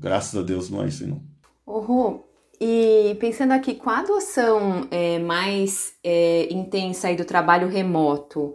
graças 0.00 0.34
a 0.34 0.42
Deus 0.42 0.70
não 0.70 0.82
é 0.82 0.88
isso 0.88 1.06
não. 1.06 1.22
Uhum. 1.66 2.22
E 2.60 3.16
pensando 3.20 3.52
aqui, 3.52 3.74
com 3.74 3.88
a 3.88 4.00
adoção 4.00 4.86
é, 4.90 5.18
mais 5.18 5.94
é, 6.04 6.48
intensa 6.52 7.08
aí 7.08 7.16
do 7.16 7.24
trabalho 7.24 7.68
remoto, 7.68 8.54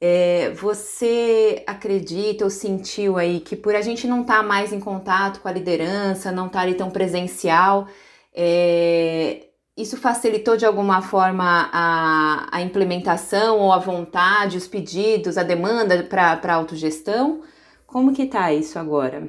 é, 0.00 0.50
você 0.50 1.62
acredita 1.66 2.44
ou 2.44 2.50
sentiu 2.50 3.16
aí 3.16 3.40
que 3.40 3.56
por 3.56 3.74
a 3.74 3.80
gente 3.80 4.06
não 4.06 4.22
estar 4.22 4.38
tá 4.38 4.42
mais 4.42 4.72
em 4.72 4.80
contato 4.80 5.40
com 5.40 5.48
a 5.48 5.52
liderança, 5.52 6.30
não 6.30 6.46
estar 6.46 6.58
tá 6.58 6.64
ali 6.64 6.74
tão 6.74 6.90
presencial, 6.90 7.88
é, 8.34 9.46
isso 9.76 9.96
facilitou 9.96 10.56
de 10.56 10.66
alguma 10.66 11.00
forma 11.00 11.70
a, 11.72 12.48
a 12.52 12.60
implementação 12.62 13.58
ou 13.60 13.72
a 13.72 13.78
vontade, 13.78 14.58
os 14.58 14.66
pedidos, 14.68 15.38
a 15.38 15.42
demanda 15.42 16.02
para 16.02 16.54
autogestão? 16.54 17.42
Como 17.86 18.12
que 18.12 18.22
está 18.22 18.52
isso 18.52 18.78
agora? 18.78 19.28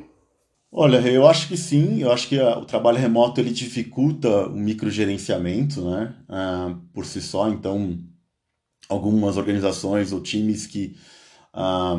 Olha, 0.71 0.97
eu 0.97 1.27
acho 1.27 1.47
que 1.47 1.57
sim. 1.57 2.01
Eu 2.01 2.11
acho 2.11 2.27
que 2.27 2.39
o 2.39 2.65
trabalho 2.65 2.97
remoto 2.97 3.41
ele 3.41 3.51
dificulta 3.51 4.47
o 4.47 4.55
microgerenciamento, 4.55 5.83
né? 5.89 6.15
Ah, 6.27 6.75
por 6.93 7.05
si 7.05 7.21
só. 7.21 7.49
Então, 7.49 7.97
algumas 8.87 9.37
organizações 9.37 10.11
ou 10.11 10.21
times 10.21 10.67
que 10.67 10.95
ah, 11.53 11.97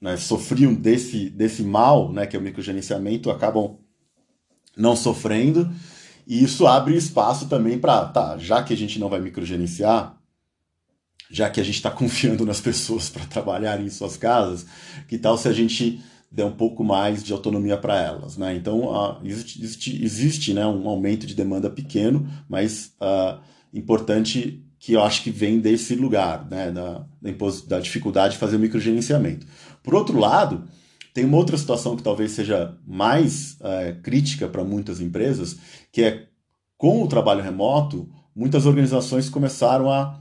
né, 0.00 0.16
sofriam 0.16 0.74
desse, 0.74 1.30
desse 1.30 1.62
mal, 1.62 2.12
né, 2.12 2.26
que 2.26 2.36
é 2.36 2.38
o 2.38 2.42
microgerenciamento, 2.42 3.30
acabam 3.30 3.78
não 4.76 4.94
sofrendo. 4.94 5.70
E 6.26 6.42
isso 6.42 6.66
abre 6.66 6.96
espaço 6.96 7.48
também 7.48 7.78
para, 7.78 8.06
tá, 8.06 8.38
já 8.38 8.62
que 8.62 8.72
a 8.72 8.76
gente 8.76 8.98
não 8.98 9.08
vai 9.08 9.20
microgerenciar, 9.20 10.18
já 11.30 11.48
que 11.48 11.60
a 11.60 11.64
gente 11.64 11.76
está 11.76 11.90
confiando 11.92 12.44
nas 12.44 12.60
pessoas 12.60 13.08
para 13.08 13.24
trabalhar 13.26 13.80
em 13.80 13.88
suas 13.88 14.16
casas, 14.16 14.66
que 15.08 15.18
tal 15.18 15.38
se 15.38 15.48
a 15.48 15.52
gente 15.52 16.02
der 16.30 16.44
um 16.44 16.52
pouco 16.52 16.84
mais 16.84 17.22
de 17.22 17.32
autonomia 17.32 17.76
para 17.76 18.00
elas. 18.00 18.36
Né? 18.36 18.54
Então, 18.56 19.20
existe, 19.24 19.62
existe, 19.62 20.04
existe 20.04 20.54
né, 20.54 20.66
um 20.66 20.88
aumento 20.88 21.26
de 21.26 21.34
demanda 21.34 21.70
pequeno, 21.70 22.28
mas 22.48 22.92
uh, 23.00 23.40
importante 23.72 24.62
que 24.78 24.92
eu 24.92 25.02
acho 25.02 25.22
que 25.22 25.30
vem 25.30 25.58
desse 25.58 25.94
lugar, 25.94 26.46
né, 26.48 26.70
da, 26.70 27.04
da 27.66 27.80
dificuldade 27.80 28.34
de 28.34 28.38
fazer 28.38 28.56
o 28.56 28.60
microgerenciamento. 28.60 29.46
Por 29.82 29.94
outro 29.94 30.18
lado, 30.18 30.64
tem 31.14 31.24
uma 31.24 31.38
outra 31.38 31.56
situação 31.56 31.96
que 31.96 32.02
talvez 32.02 32.32
seja 32.32 32.76
mais 32.86 33.56
uh, 33.60 34.00
crítica 34.02 34.46
para 34.46 34.62
muitas 34.62 35.00
empresas, 35.00 35.56
que 35.90 36.02
é 36.02 36.26
com 36.76 37.02
o 37.02 37.08
trabalho 37.08 37.42
remoto, 37.42 38.08
muitas 38.34 38.66
organizações 38.66 39.30
começaram 39.30 39.90
a, 39.90 40.20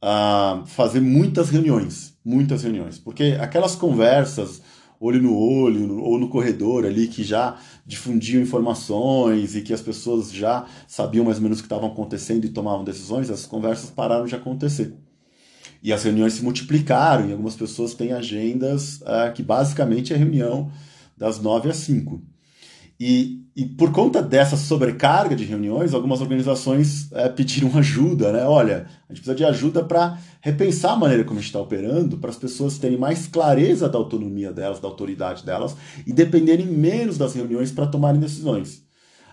a 0.00 0.62
fazer 0.64 1.00
muitas 1.00 1.50
reuniões, 1.50 2.16
muitas 2.24 2.62
reuniões, 2.62 2.98
porque 2.98 3.36
aquelas 3.38 3.76
conversas 3.76 4.62
olho 5.00 5.22
no 5.22 5.34
olho 5.34 5.98
ou 6.02 6.18
no 6.18 6.28
corredor 6.28 6.84
ali 6.84 7.08
que 7.08 7.24
já 7.24 7.58
difundiam 7.86 8.42
informações 8.42 9.56
e 9.56 9.62
que 9.62 9.72
as 9.72 9.80
pessoas 9.80 10.30
já 10.30 10.66
sabiam 10.86 11.24
mais 11.24 11.38
ou 11.38 11.42
menos 11.42 11.58
o 11.58 11.62
que 11.62 11.66
estava 11.66 11.86
acontecendo 11.86 12.44
e 12.44 12.50
tomavam 12.50 12.84
decisões, 12.84 13.30
as 13.30 13.46
conversas 13.46 13.88
pararam 13.88 14.26
de 14.26 14.34
acontecer. 14.34 14.94
E 15.82 15.92
as 15.94 16.04
reuniões 16.04 16.34
se 16.34 16.44
multiplicaram 16.44 17.26
e 17.26 17.32
algumas 17.32 17.56
pessoas 17.56 17.94
têm 17.94 18.12
agendas 18.12 19.00
uh, 19.00 19.32
que 19.34 19.42
basicamente 19.42 20.12
é 20.12 20.16
reunião 20.16 20.70
das 21.16 21.40
9 21.40 21.70
às 21.70 21.76
5. 21.78 22.22
E, 23.00 23.46
e 23.56 23.64
por 23.64 23.90
conta 23.92 24.22
dessa 24.22 24.58
sobrecarga 24.58 25.34
de 25.34 25.44
reuniões, 25.44 25.94
algumas 25.94 26.20
organizações 26.20 27.10
é, 27.12 27.30
pediram 27.30 27.70
ajuda, 27.78 28.30
né? 28.30 28.44
Olha, 28.44 28.86
a 29.08 29.12
gente 29.12 29.22
precisa 29.22 29.34
de 29.34 29.44
ajuda 29.44 29.82
para 29.82 30.18
repensar 30.42 30.92
a 30.92 30.96
maneira 30.96 31.24
como 31.24 31.38
a 31.38 31.40
gente 31.40 31.48
está 31.48 31.58
operando, 31.58 32.18
para 32.18 32.28
as 32.28 32.36
pessoas 32.36 32.76
terem 32.76 32.98
mais 32.98 33.26
clareza 33.26 33.88
da 33.88 33.96
autonomia 33.96 34.52
delas, 34.52 34.80
da 34.80 34.86
autoridade 34.86 35.46
delas, 35.46 35.74
e 36.06 36.12
dependerem 36.12 36.66
menos 36.66 37.16
das 37.16 37.34
reuniões 37.34 37.72
para 37.72 37.86
tomarem 37.86 38.20
decisões. 38.20 38.82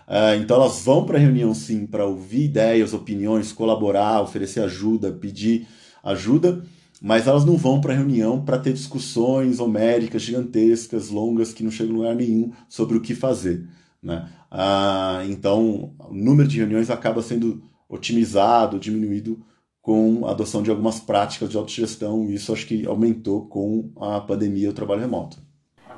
É, 0.08 0.36
então 0.36 0.56
elas 0.56 0.82
vão 0.82 1.04
para 1.04 1.18
a 1.18 1.20
reunião 1.20 1.52
sim 1.52 1.86
para 1.86 2.06
ouvir 2.06 2.44
ideias, 2.44 2.94
opiniões, 2.94 3.52
colaborar, 3.52 4.22
oferecer 4.22 4.60
ajuda, 4.60 5.12
pedir 5.12 5.68
ajuda, 6.02 6.64
mas 7.00 7.26
elas 7.26 7.44
não 7.44 7.56
vão 7.56 7.80
para 7.80 7.92
a 7.92 7.96
reunião 7.96 8.42
para 8.44 8.58
ter 8.58 8.72
discussões 8.72 9.60
homéricas, 9.60 10.22
gigantescas, 10.22 11.10
longas, 11.10 11.52
que 11.52 11.62
não 11.62 11.70
chegam 11.70 11.94
a 11.94 11.98
lugar 11.98 12.14
nenhum 12.14 12.52
sobre 12.68 12.96
o 12.96 13.00
que 13.00 13.14
fazer. 13.14 13.66
Né? 14.02 14.28
Ah, 14.50 15.22
então, 15.28 15.92
o 15.98 16.12
número 16.14 16.48
de 16.48 16.58
reuniões 16.58 16.90
acaba 16.90 17.22
sendo 17.22 17.62
otimizado, 17.88 18.78
diminuído 18.78 19.40
com 19.80 20.26
a 20.26 20.32
adoção 20.32 20.62
de 20.62 20.70
algumas 20.70 21.00
práticas 21.00 21.48
de 21.48 21.56
autogestão, 21.56 22.24
e 22.24 22.34
isso 22.34 22.52
acho 22.52 22.66
que 22.66 22.86
aumentou 22.86 23.46
com 23.46 23.90
a 23.98 24.20
pandemia 24.20 24.66
e 24.66 24.68
o 24.68 24.74
trabalho 24.74 25.00
remoto. 25.00 25.38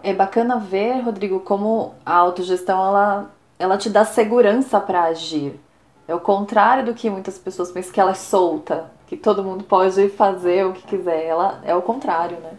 É 0.02 0.14
bacana 0.14 0.58
ver, 0.58 1.00
Rodrigo, 1.00 1.40
como 1.40 1.94
a 2.06 2.14
autogestão 2.14 2.78
ela, 2.78 3.34
ela 3.58 3.76
te 3.76 3.90
dá 3.90 4.04
segurança 4.04 4.80
para 4.80 5.04
agir. 5.04 5.58
É 6.06 6.14
o 6.14 6.20
contrário 6.20 6.86
do 6.86 6.94
que 6.94 7.10
muitas 7.10 7.38
pessoas 7.38 7.70
pensam 7.70 7.92
que 7.92 8.00
ela 8.00 8.12
é 8.12 8.14
solta, 8.14 8.90
que 9.10 9.16
todo 9.16 9.42
mundo 9.42 9.64
pode 9.64 10.08
fazer 10.10 10.64
o 10.64 10.72
que 10.72 10.86
quiser. 10.86 11.26
Ela 11.26 11.60
é 11.64 11.74
o 11.74 11.82
contrário, 11.82 12.38
né? 12.38 12.52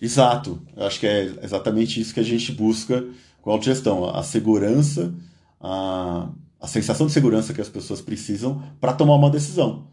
Exato. 0.00 0.58
Eu 0.74 0.86
acho 0.86 0.98
que 0.98 1.06
é 1.06 1.34
exatamente 1.42 2.00
isso 2.00 2.14
que 2.14 2.20
a 2.20 2.24
gente 2.24 2.50
busca 2.50 3.04
com 3.42 3.50
a 3.50 3.52
autogestão. 3.52 4.06
A 4.08 4.22
segurança, 4.22 5.12
a, 5.60 6.30
a 6.58 6.66
sensação 6.66 7.06
de 7.06 7.12
segurança 7.12 7.52
que 7.52 7.60
as 7.60 7.68
pessoas 7.68 8.00
precisam 8.00 8.62
para 8.80 8.94
tomar 8.94 9.16
uma 9.16 9.28
decisão, 9.28 9.88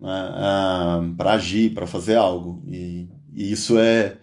né? 0.00 1.14
para 1.16 1.34
agir, 1.34 1.72
para 1.72 1.86
fazer 1.86 2.16
algo. 2.16 2.60
E, 2.66 3.08
e, 3.32 3.52
isso 3.52 3.78
é 3.78 4.16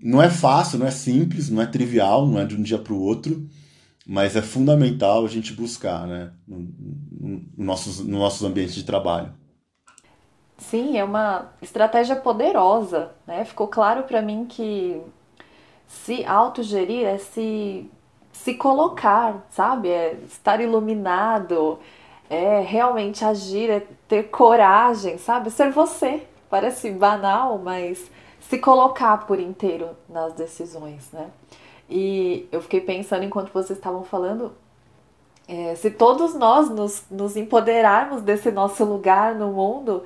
não 0.00 0.20
é 0.20 0.28
fácil, 0.28 0.80
não 0.80 0.86
é 0.86 0.90
simples, 0.90 1.48
não 1.48 1.62
é 1.62 1.66
trivial, 1.66 2.26
não 2.26 2.40
é 2.40 2.44
de 2.44 2.56
um 2.56 2.62
dia 2.62 2.78
para 2.78 2.92
o 2.92 3.00
outro, 3.00 3.48
mas 4.04 4.34
é 4.34 4.42
fundamental 4.42 5.24
a 5.24 5.28
gente 5.28 5.52
buscar, 5.52 6.08
né, 6.08 6.32
no, 6.46 6.58
no, 6.58 7.44
no 7.56 7.64
nossos, 7.64 8.00
no 8.00 8.18
nossos 8.18 8.42
ambientes 8.42 8.74
de 8.74 8.82
trabalho. 8.82 9.32
Sim, 10.58 10.98
é 10.98 11.04
uma 11.04 11.52
estratégia 11.62 12.16
poderosa, 12.16 13.12
né? 13.26 13.44
Ficou 13.44 13.68
claro 13.68 14.02
para 14.02 14.20
mim 14.20 14.44
que 14.44 15.00
se 15.86 16.24
autogerir 16.24 17.06
é 17.06 17.16
se, 17.16 17.90
se 18.32 18.54
colocar, 18.54 19.46
sabe? 19.50 19.88
É 19.88 20.14
estar 20.26 20.60
iluminado, 20.60 21.78
é 22.28 22.60
realmente 22.60 23.24
agir, 23.24 23.70
é 23.70 23.86
ter 24.08 24.24
coragem, 24.24 25.16
sabe? 25.16 25.50
Ser 25.50 25.70
você. 25.70 26.26
Parece 26.50 26.90
banal, 26.90 27.58
mas 27.58 28.10
se 28.40 28.58
colocar 28.58 29.26
por 29.26 29.38
inteiro 29.38 29.90
nas 30.08 30.32
decisões, 30.32 31.10
né? 31.12 31.30
E 31.88 32.48
eu 32.52 32.60
fiquei 32.60 32.80
pensando 32.80 33.24
enquanto 33.24 33.52
vocês 33.52 33.78
estavam 33.78 34.04
falando, 34.04 34.52
é, 35.46 35.74
se 35.76 35.90
todos 35.90 36.34
nós 36.34 36.68
nos, 36.68 37.04
nos 37.10 37.36
empoderarmos 37.36 38.22
desse 38.22 38.50
nosso 38.50 38.84
lugar 38.84 39.34
no 39.34 39.52
mundo, 39.52 40.02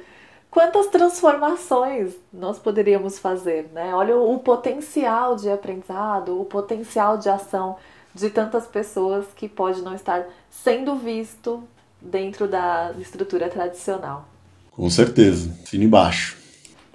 quantas 0.53 0.87
transformações 0.89 2.13
nós 2.31 2.59
poderíamos 2.59 3.19
fazer, 3.19 3.71
né? 3.73 3.95
Olha 3.95 4.15
o, 4.15 4.35
o 4.35 4.39
potencial 4.39 5.35
de 5.35 5.51
aprendizado, 5.51 6.39
o 6.39 6.45
potencial 6.45 7.17
de 7.17 7.31
ação 7.31 7.77
de 8.15 8.29
tantas 8.29 8.67
pessoas 8.67 9.25
que 9.35 9.49
pode 9.49 9.81
não 9.81 9.95
estar 9.95 10.27
sendo 10.51 10.95
visto 10.95 11.65
dentro 12.01 12.47
da 12.47 12.95
estrutura 13.01 13.49
tradicional. 13.49 14.29
Com 14.71 14.91
certeza, 14.91 15.51
fino 15.65 15.85
e 15.85 15.89
baixo. 15.89 16.37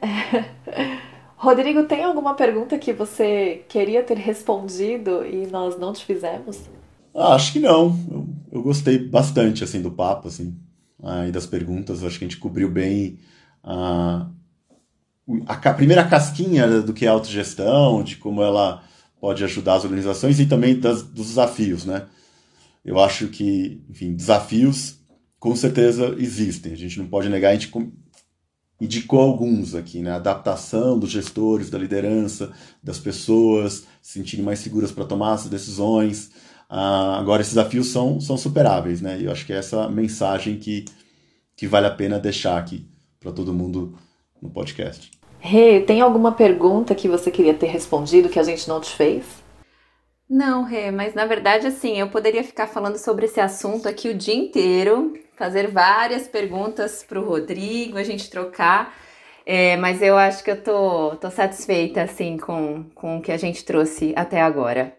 Rodrigo, 1.35 1.83
tem 1.83 2.03
alguma 2.03 2.35
pergunta 2.35 2.77
que 2.77 2.93
você 2.93 3.63
queria 3.67 4.03
ter 4.03 4.17
respondido 4.17 5.25
e 5.25 5.47
nós 5.47 5.79
não 5.79 5.93
te 5.93 6.05
fizemos? 6.05 6.59
Ah, 7.13 7.33
acho 7.33 7.53
que 7.53 7.59
não. 7.59 7.97
Eu, 8.11 8.27
eu, 8.51 8.61
gostei 8.61 8.99
bastante 8.99 9.63
assim 9.63 9.81
do 9.81 9.89
papo, 9.89 10.27
assim, 10.27 10.55
ah, 11.01 11.27
e 11.27 11.31
das 11.31 11.47
perguntas. 11.47 12.03
Acho 12.03 12.19
que 12.19 12.25
a 12.25 12.27
gente 12.27 12.39
cobriu 12.39 12.69
bem 12.69 13.17
a, 13.67 14.30
a, 15.45 15.73
primeira 15.73 16.08
casquinha 16.08 16.82
do 16.82 16.93
que 16.93 17.06
é 17.06 17.10
autogestão, 17.10 18.01
de 18.01 18.15
como 18.15 18.41
ela 18.41 18.82
pode 19.19 19.43
ajudar 19.43 19.75
as 19.75 19.84
organizações 19.84 20.39
e 20.39 20.45
também 20.45 20.80
das, 20.80 21.03
dos 21.03 21.27
desafios, 21.27 21.84
né? 21.84 22.06
Eu 22.86 22.97
acho 22.97 23.27
que, 23.27 23.82
enfim, 23.89 24.15
desafios 24.15 24.99
com 25.38 25.53
certeza 25.53 26.15
existem. 26.17 26.71
A 26.71 26.77
gente 26.77 26.97
não 26.97 27.08
pode 27.08 27.27
negar, 27.27 27.49
a 27.49 27.56
gente 27.56 27.69
indicou 28.80 29.19
alguns 29.19 29.75
aqui, 29.75 29.99
né? 29.99 30.12
Adaptação 30.12 30.97
dos 30.97 31.10
gestores, 31.10 31.69
da 31.69 31.77
liderança, 31.77 32.53
das 32.82 32.97
pessoas 32.97 33.86
se 34.01 34.13
sentirem 34.13 34.45
mais 34.45 34.60
seguras 34.60 34.93
para 34.93 35.03
tomar 35.03 35.34
as 35.34 35.47
decisões. 35.47 36.32
Ah, 36.69 37.19
agora, 37.19 37.41
esses 37.41 37.53
desafios 37.53 37.88
são, 37.88 38.21
são 38.21 38.38
superáveis, 38.38 39.01
né? 39.01 39.19
E 39.19 39.25
eu 39.25 39.32
acho 39.32 39.45
que 39.45 39.51
é 39.51 39.58
essa 39.58 39.89
mensagem 39.89 40.58
que, 40.58 40.86
que 41.58 41.67
vale 41.67 41.88
a 41.88 41.91
pena 41.91 42.17
deixar 42.17 42.58
aqui 42.58 42.88
para 43.19 43.32
todo 43.32 43.53
mundo 43.53 43.97
no 44.41 44.49
podcast. 44.49 45.12
Rê, 45.39 45.75
hey, 45.75 45.86
tem 45.86 46.01
alguma 46.01 46.32
pergunta 46.32 46.95
que 46.95 47.08
você 47.08 47.30
queria 47.30 47.53
ter 47.53 47.67
respondido 47.67 48.30
que 48.30 48.39
a 48.39 48.43
gente 48.43 48.67
não 48.67 48.82
te 48.82 48.95
fez? 48.95 49.25
Não, 50.30 50.63
Rê, 50.63 50.91
mas 50.91 51.13
na 51.13 51.25
verdade, 51.25 51.67
assim, 51.67 51.97
eu 51.97 52.10
poderia 52.10 52.43
ficar 52.43 52.67
falando 52.67 52.97
sobre 52.97 53.25
esse 53.25 53.39
assunto 53.39 53.88
aqui 53.88 54.10
o 54.10 54.17
dia 54.17 54.36
inteiro, 54.36 55.13
fazer 55.38 55.71
várias 55.71 56.27
perguntas 56.27 57.03
para 57.03 57.19
o 57.19 57.23
Rodrigo, 57.23 57.97
a 57.97 58.03
gente 58.03 58.30
trocar, 58.30 58.93
é, 59.45 59.77
mas 59.77 60.01
eu 60.01 60.17
acho 60.17 60.43
que 60.43 60.51
eu 60.51 60.62
tô, 60.62 61.15
tô 61.15 61.32
satisfeita, 61.32 62.01
assim, 62.01 62.38
com, 62.38 62.84
com 62.93 63.17
o 63.17 63.21
que 63.21 63.32
a 63.32 63.38
gente 63.38 63.63
trouxe 63.63 64.12
até 64.17 64.41
agora. 64.41 64.93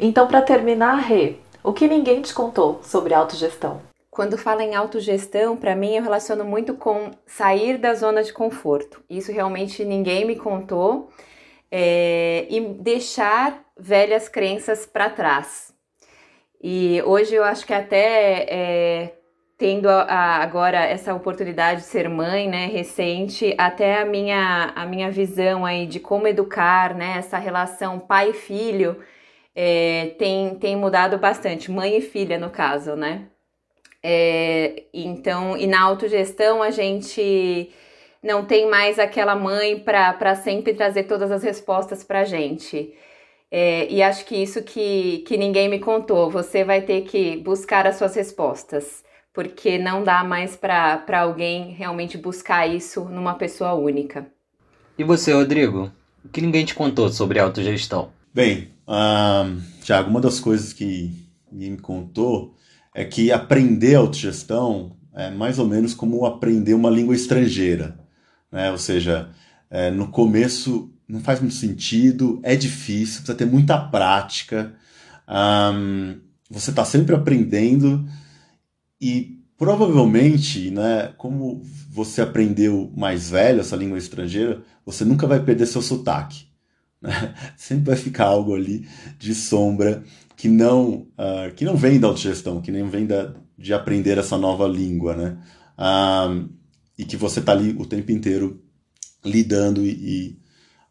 Então, 0.00 0.26
para 0.26 0.40
terminar, 0.40 0.94
Rê, 0.96 1.36
o 1.62 1.74
que 1.74 1.86
ninguém 1.86 2.22
te 2.22 2.32
contou 2.32 2.80
sobre 2.82 3.12
autogestão? 3.12 3.82
Quando 4.18 4.36
fala 4.36 4.64
em 4.64 4.74
autogestão, 4.74 5.56
para 5.56 5.76
mim 5.76 5.94
eu 5.94 6.02
relaciono 6.02 6.44
muito 6.44 6.74
com 6.74 7.12
sair 7.24 7.78
da 7.78 7.94
zona 7.94 8.20
de 8.20 8.32
conforto. 8.32 9.00
Isso 9.08 9.30
realmente 9.30 9.84
ninguém 9.84 10.24
me 10.24 10.34
contou. 10.34 11.08
É, 11.70 12.44
e 12.50 12.60
deixar 12.60 13.64
velhas 13.78 14.28
crenças 14.28 14.84
para 14.84 15.08
trás. 15.08 15.72
E 16.60 17.00
hoje 17.06 17.36
eu 17.36 17.44
acho 17.44 17.64
que 17.64 17.72
até 17.72 18.44
é, 18.50 19.14
tendo 19.56 19.88
a, 19.88 20.02
a, 20.02 20.42
agora 20.42 20.78
essa 20.78 21.14
oportunidade 21.14 21.82
de 21.82 21.86
ser 21.86 22.08
mãe, 22.08 22.48
né, 22.48 22.66
recente, 22.66 23.54
até 23.56 24.00
a 24.00 24.04
minha, 24.04 24.72
a 24.74 24.84
minha 24.84 25.12
visão 25.12 25.64
aí 25.64 25.86
de 25.86 26.00
como 26.00 26.26
educar, 26.26 26.92
né, 26.92 27.18
essa 27.18 27.38
relação 27.38 28.00
pai-filho 28.00 29.00
é, 29.54 30.16
tem, 30.18 30.56
tem 30.56 30.74
mudado 30.74 31.16
bastante, 31.18 31.70
mãe 31.70 31.98
e 31.98 32.00
filha 32.00 32.36
no 32.36 32.50
caso, 32.50 32.96
né. 32.96 33.28
É, 34.02 34.84
então, 34.94 35.56
e 35.56 35.66
na 35.66 35.80
autogestão 35.80 36.62
a 36.62 36.70
gente 36.70 37.70
não 38.22 38.44
tem 38.44 38.68
mais 38.68 38.98
aquela 38.98 39.34
mãe 39.34 39.78
para 39.78 40.34
sempre 40.34 40.74
trazer 40.74 41.04
todas 41.04 41.30
as 41.30 41.42
respostas 41.42 42.04
para 42.04 42.20
a 42.20 42.24
gente. 42.24 42.94
É, 43.50 43.90
e 43.90 44.02
acho 44.02 44.24
que 44.26 44.36
isso 44.36 44.62
que, 44.62 45.18
que 45.26 45.36
ninguém 45.36 45.68
me 45.68 45.78
contou, 45.78 46.30
você 46.30 46.64
vai 46.64 46.82
ter 46.82 47.02
que 47.02 47.36
buscar 47.38 47.86
as 47.86 47.96
suas 47.96 48.14
respostas, 48.14 49.02
porque 49.32 49.78
não 49.78 50.04
dá 50.04 50.22
mais 50.22 50.54
para 50.54 51.02
alguém 51.20 51.70
realmente 51.72 52.18
buscar 52.18 52.66
isso 52.66 53.04
numa 53.04 53.34
pessoa 53.34 53.72
única. 53.72 54.26
E 54.98 55.04
você, 55.04 55.32
Rodrigo? 55.32 55.90
O 56.24 56.28
que 56.28 56.42
ninguém 56.42 56.64
te 56.64 56.74
contou 56.74 57.08
sobre 57.08 57.38
autogestão? 57.38 58.10
Bem, 58.34 58.68
um, 58.86 59.60
Tiago, 59.82 60.10
uma 60.10 60.20
das 60.20 60.38
coisas 60.38 60.72
que 60.72 61.10
ninguém 61.50 61.70
me 61.70 61.78
contou 61.78 62.54
é 62.98 63.04
que 63.04 63.30
aprender 63.30 63.94
autogestão 63.94 64.96
é 65.14 65.30
mais 65.30 65.60
ou 65.60 65.68
menos 65.68 65.94
como 65.94 66.26
aprender 66.26 66.74
uma 66.74 66.90
língua 66.90 67.14
estrangeira. 67.14 67.96
Né? 68.50 68.72
Ou 68.72 68.78
seja, 68.78 69.30
é, 69.70 69.88
no 69.88 70.08
começo 70.08 70.92
não 71.06 71.20
faz 71.20 71.38
muito 71.38 71.54
sentido, 71.54 72.40
é 72.42 72.56
difícil, 72.56 73.18
precisa 73.18 73.38
ter 73.38 73.46
muita 73.46 73.78
prática, 73.78 74.74
um, 75.28 76.18
você 76.50 76.70
está 76.70 76.84
sempre 76.84 77.14
aprendendo 77.14 78.04
e 79.00 79.44
provavelmente, 79.56 80.68
né, 80.72 81.12
como 81.16 81.62
você 81.88 82.20
aprendeu 82.20 82.92
mais 82.96 83.30
velho 83.30 83.60
essa 83.60 83.76
língua 83.76 83.96
estrangeira, 83.96 84.60
você 84.84 85.04
nunca 85.04 85.24
vai 85.24 85.38
perder 85.38 85.66
seu 85.66 85.82
sotaque. 85.82 86.48
Né? 87.00 87.32
Sempre 87.56 87.84
vai 87.86 87.96
ficar 87.96 88.24
algo 88.24 88.56
ali 88.56 88.88
de 89.20 89.36
sombra 89.36 90.02
que 90.38 90.48
não, 90.48 91.08
uh, 91.18 91.52
que 91.56 91.64
não 91.64 91.76
vem 91.76 91.98
da 91.98 92.06
autogestão, 92.06 92.60
que 92.62 92.70
nem 92.70 92.88
vem 92.88 93.04
da, 93.04 93.34
de 93.58 93.74
aprender 93.74 94.18
essa 94.18 94.38
nova 94.38 94.68
língua, 94.68 95.16
né? 95.16 95.36
Um, 95.76 96.48
e 96.96 97.04
que 97.04 97.16
você 97.16 97.40
está 97.40 97.50
ali 97.50 97.74
o 97.76 97.84
tempo 97.84 98.12
inteiro 98.12 98.62
lidando 99.24 99.84
e, 99.84 99.90
e 99.90 100.38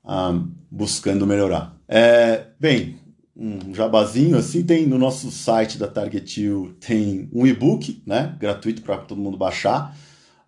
um, 0.04 0.52
buscando 0.70 1.26
melhorar. 1.26 1.80
É, 1.88 2.48
bem, 2.60 3.00
um 3.34 3.74
jabazinho 3.74 4.38
assim, 4.38 4.64
tem 4.64 4.86
no 4.86 4.98
nosso 4.98 5.32
site 5.32 5.78
da 5.78 5.88
Target 5.88 6.42
tem 6.82 7.30
um 7.32 7.48
e-book, 7.48 8.04
né, 8.06 8.36
gratuito 8.38 8.82
para 8.82 8.98
todo 8.98 9.22
mundo 9.22 9.38
baixar. 9.38 9.98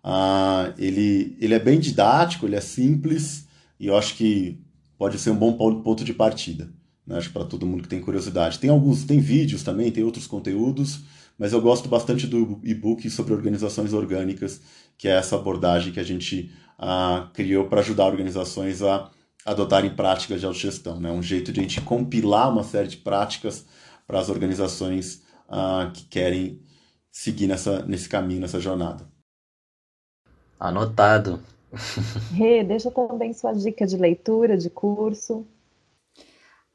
Uh, 0.04 0.74
ele, 0.76 1.38
ele 1.40 1.54
é 1.54 1.58
bem 1.58 1.80
didático, 1.80 2.44
ele 2.44 2.56
é 2.56 2.60
simples 2.60 3.46
e 3.78 3.86
eu 3.86 3.96
acho 3.96 4.14
que 4.14 4.60
pode 4.98 5.18
ser 5.18 5.30
um 5.30 5.36
bom 5.36 5.54
ponto 5.54 6.04
de 6.04 6.12
partida. 6.12 6.70
Né, 7.10 7.18
acho 7.18 7.32
para 7.32 7.44
todo 7.44 7.66
mundo 7.66 7.82
que 7.82 7.88
tem 7.88 8.00
curiosidade. 8.00 8.60
Tem 8.60 8.70
alguns, 8.70 9.02
tem 9.02 9.18
vídeos 9.18 9.64
também, 9.64 9.90
tem 9.90 10.04
outros 10.04 10.28
conteúdos, 10.28 11.00
mas 11.36 11.52
eu 11.52 11.60
gosto 11.60 11.88
bastante 11.88 12.24
do 12.24 12.60
e-book 12.62 13.10
sobre 13.10 13.34
organizações 13.34 13.92
orgânicas, 13.92 14.60
que 14.96 15.08
é 15.08 15.16
essa 15.16 15.34
abordagem 15.34 15.92
que 15.92 15.98
a 15.98 16.04
gente 16.04 16.52
uh, 16.78 17.28
criou 17.32 17.66
para 17.66 17.80
ajudar 17.80 18.06
organizações 18.06 18.80
a 18.80 19.10
adotarem 19.44 19.92
práticas 19.96 20.38
de 20.38 20.46
autogestão. 20.46 21.00
Né? 21.00 21.10
Um 21.10 21.20
jeito 21.20 21.52
de 21.52 21.58
a 21.58 21.62
gente 21.64 21.80
compilar 21.80 22.48
uma 22.48 22.62
série 22.62 22.86
de 22.86 22.98
práticas 22.98 23.66
para 24.06 24.20
as 24.20 24.28
organizações 24.28 25.24
uh, 25.48 25.90
que 25.92 26.04
querem 26.04 26.60
seguir 27.10 27.48
nessa, 27.48 27.84
nesse 27.86 28.08
caminho, 28.08 28.40
nessa 28.40 28.60
jornada. 28.60 29.04
Anotado. 30.60 31.42
Rê, 32.32 32.62
deixa 32.62 32.88
também 32.88 33.32
sua 33.32 33.52
dica 33.52 33.84
de 33.84 33.96
leitura, 33.96 34.56
de 34.56 34.70
curso. 34.70 35.44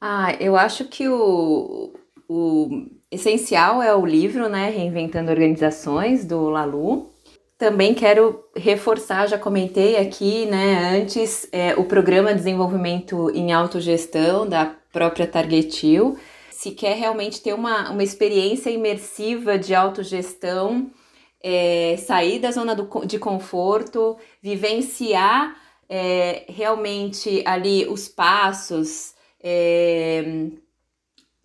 Ah, 0.00 0.36
eu 0.38 0.56
acho 0.56 0.84
que 0.84 1.08
o, 1.08 1.94
o 2.28 2.86
essencial 3.10 3.82
é 3.82 3.94
o 3.94 4.04
livro, 4.04 4.48
né, 4.48 4.70
Reinventando 4.70 5.30
Organizações, 5.30 6.24
do 6.24 6.48
Lalu. 6.48 7.10
Também 7.58 7.94
quero 7.94 8.44
reforçar, 8.54 9.26
já 9.26 9.38
comentei 9.38 9.96
aqui, 9.96 10.44
né, 10.46 10.98
antes, 11.00 11.48
é, 11.50 11.74
o 11.74 11.84
programa 11.84 12.30
de 12.30 12.36
desenvolvimento 12.36 13.30
em 13.30 13.52
autogestão 13.52 14.46
da 14.46 14.66
própria 14.92 15.26
Targetil. 15.26 16.18
Se 16.50 16.72
quer 16.72 16.96
realmente 16.96 17.40
ter 17.40 17.54
uma, 17.54 17.90
uma 17.90 18.02
experiência 18.02 18.68
imersiva 18.68 19.58
de 19.58 19.74
autogestão, 19.74 20.90
é, 21.42 21.96
sair 21.98 22.38
da 22.38 22.50
zona 22.50 22.74
do, 22.74 23.06
de 23.06 23.18
conforto, 23.18 24.18
vivenciar 24.42 25.56
é, 25.88 26.44
realmente 26.48 27.42
ali 27.46 27.86
os 27.86 28.08
passos, 28.08 29.15
é, 29.42 30.50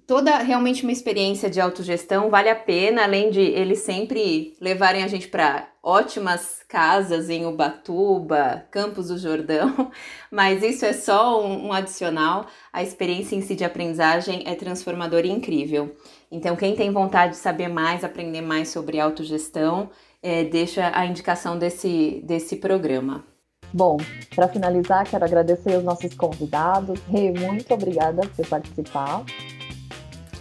toda 0.07 0.39
realmente 0.39 0.83
uma 0.83 0.91
experiência 0.91 1.49
de 1.49 1.61
autogestão 1.61 2.29
vale 2.29 2.49
a 2.49 2.55
pena, 2.55 3.03
além 3.03 3.29
de 3.29 3.39
eles 3.39 3.79
sempre 3.79 4.55
levarem 4.59 5.03
a 5.03 5.07
gente 5.07 5.27
para 5.27 5.69
ótimas 5.81 6.61
casas 6.67 7.29
em 7.29 7.45
Ubatuba, 7.45 8.65
Campos 8.69 9.07
do 9.07 9.17
Jordão, 9.17 9.89
mas 10.29 10.63
isso 10.63 10.85
é 10.85 10.93
só 10.93 11.41
um, 11.41 11.67
um 11.67 11.73
adicional. 11.73 12.45
A 12.73 12.83
experiência 12.83 13.35
em 13.35 13.41
si 13.41 13.55
de 13.55 13.63
aprendizagem 13.63 14.43
é 14.45 14.53
transformadora 14.53 15.25
e 15.25 15.31
incrível. 15.31 15.95
Então, 16.29 16.55
quem 16.55 16.75
tem 16.75 16.91
vontade 16.91 17.33
de 17.33 17.39
saber 17.39 17.67
mais, 17.67 18.03
aprender 18.03 18.41
mais 18.41 18.69
sobre 18.69 18.99
autogestão, 18.99 19.89
é, 20.21 20.43
deixa 20.43 20.91
a 20.93 21.05
indicação 21.05 21.57
desse, 21.57 22.21
desse 22.25 22.57
programa. 22.57 23.30
Bom, 23.73 23.97
para 24.35 24.47
finalizar, 24.47 25.07
quero 25.07 25.23
agradecer 25.23 25.77
os 25.77 25.83
nossos 25.83 26.13
convidados. 26.13 26.99
Rê, 27.09 27.31
muito 27.31 27.73
obrigada 27.73 28.21
por 28.35 28.45
participar. 28.45 29.23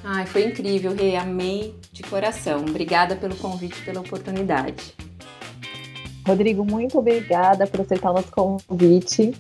Ai, 0.03 0.27
foi 0.27 0.47
incrível, 0.47 0.95
Rê, 0.95 1.17
amei 1.17 1.75
de 1.93 2.03
coração. 2.03 2.61
Obrigada 2.61 3.15
pelo 3.15 3.37
convite, 3.37 3.81
pela 3.83 4.01
oportunidade. 4.01 4.95
Rodrigo, 6.27 6.65
muito 6.65 6.99
obrigada 6.99 7.67
por 7.67 7.81
aceitar 7.81 8.11
o 8.11 8.15
nosso 8.15 8.31
convite. 8.31 9.35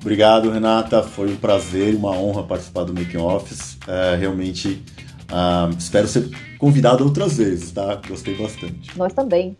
Obrigado, 0.00 0.50
Renata. 0.50 1.02
Foi 1.02 1.30
um 1.30 1.36
prazer 1.36 1.92
e 1.92 1.96
uma 1.96 2.10
honra 2.10 2.42
participar 2.42 2.84
do 2.84 2.94
Making 2.94 3.18
Office. 3.18 3.78
É, 3.86 4.16
realmente 4.16 4.82
uh, 5.30 5.76
espero 5.76 6.08
ser 6.08 6.30
convidado 6.58 7.04
outras 7.04 7.36
vezes, 7.36 7.70
tá? 7.70 8.00
Gostei 8.08 8.34
bastante. 8.34 8.96
Nós 8.96 9.12
também. 9.12 9.56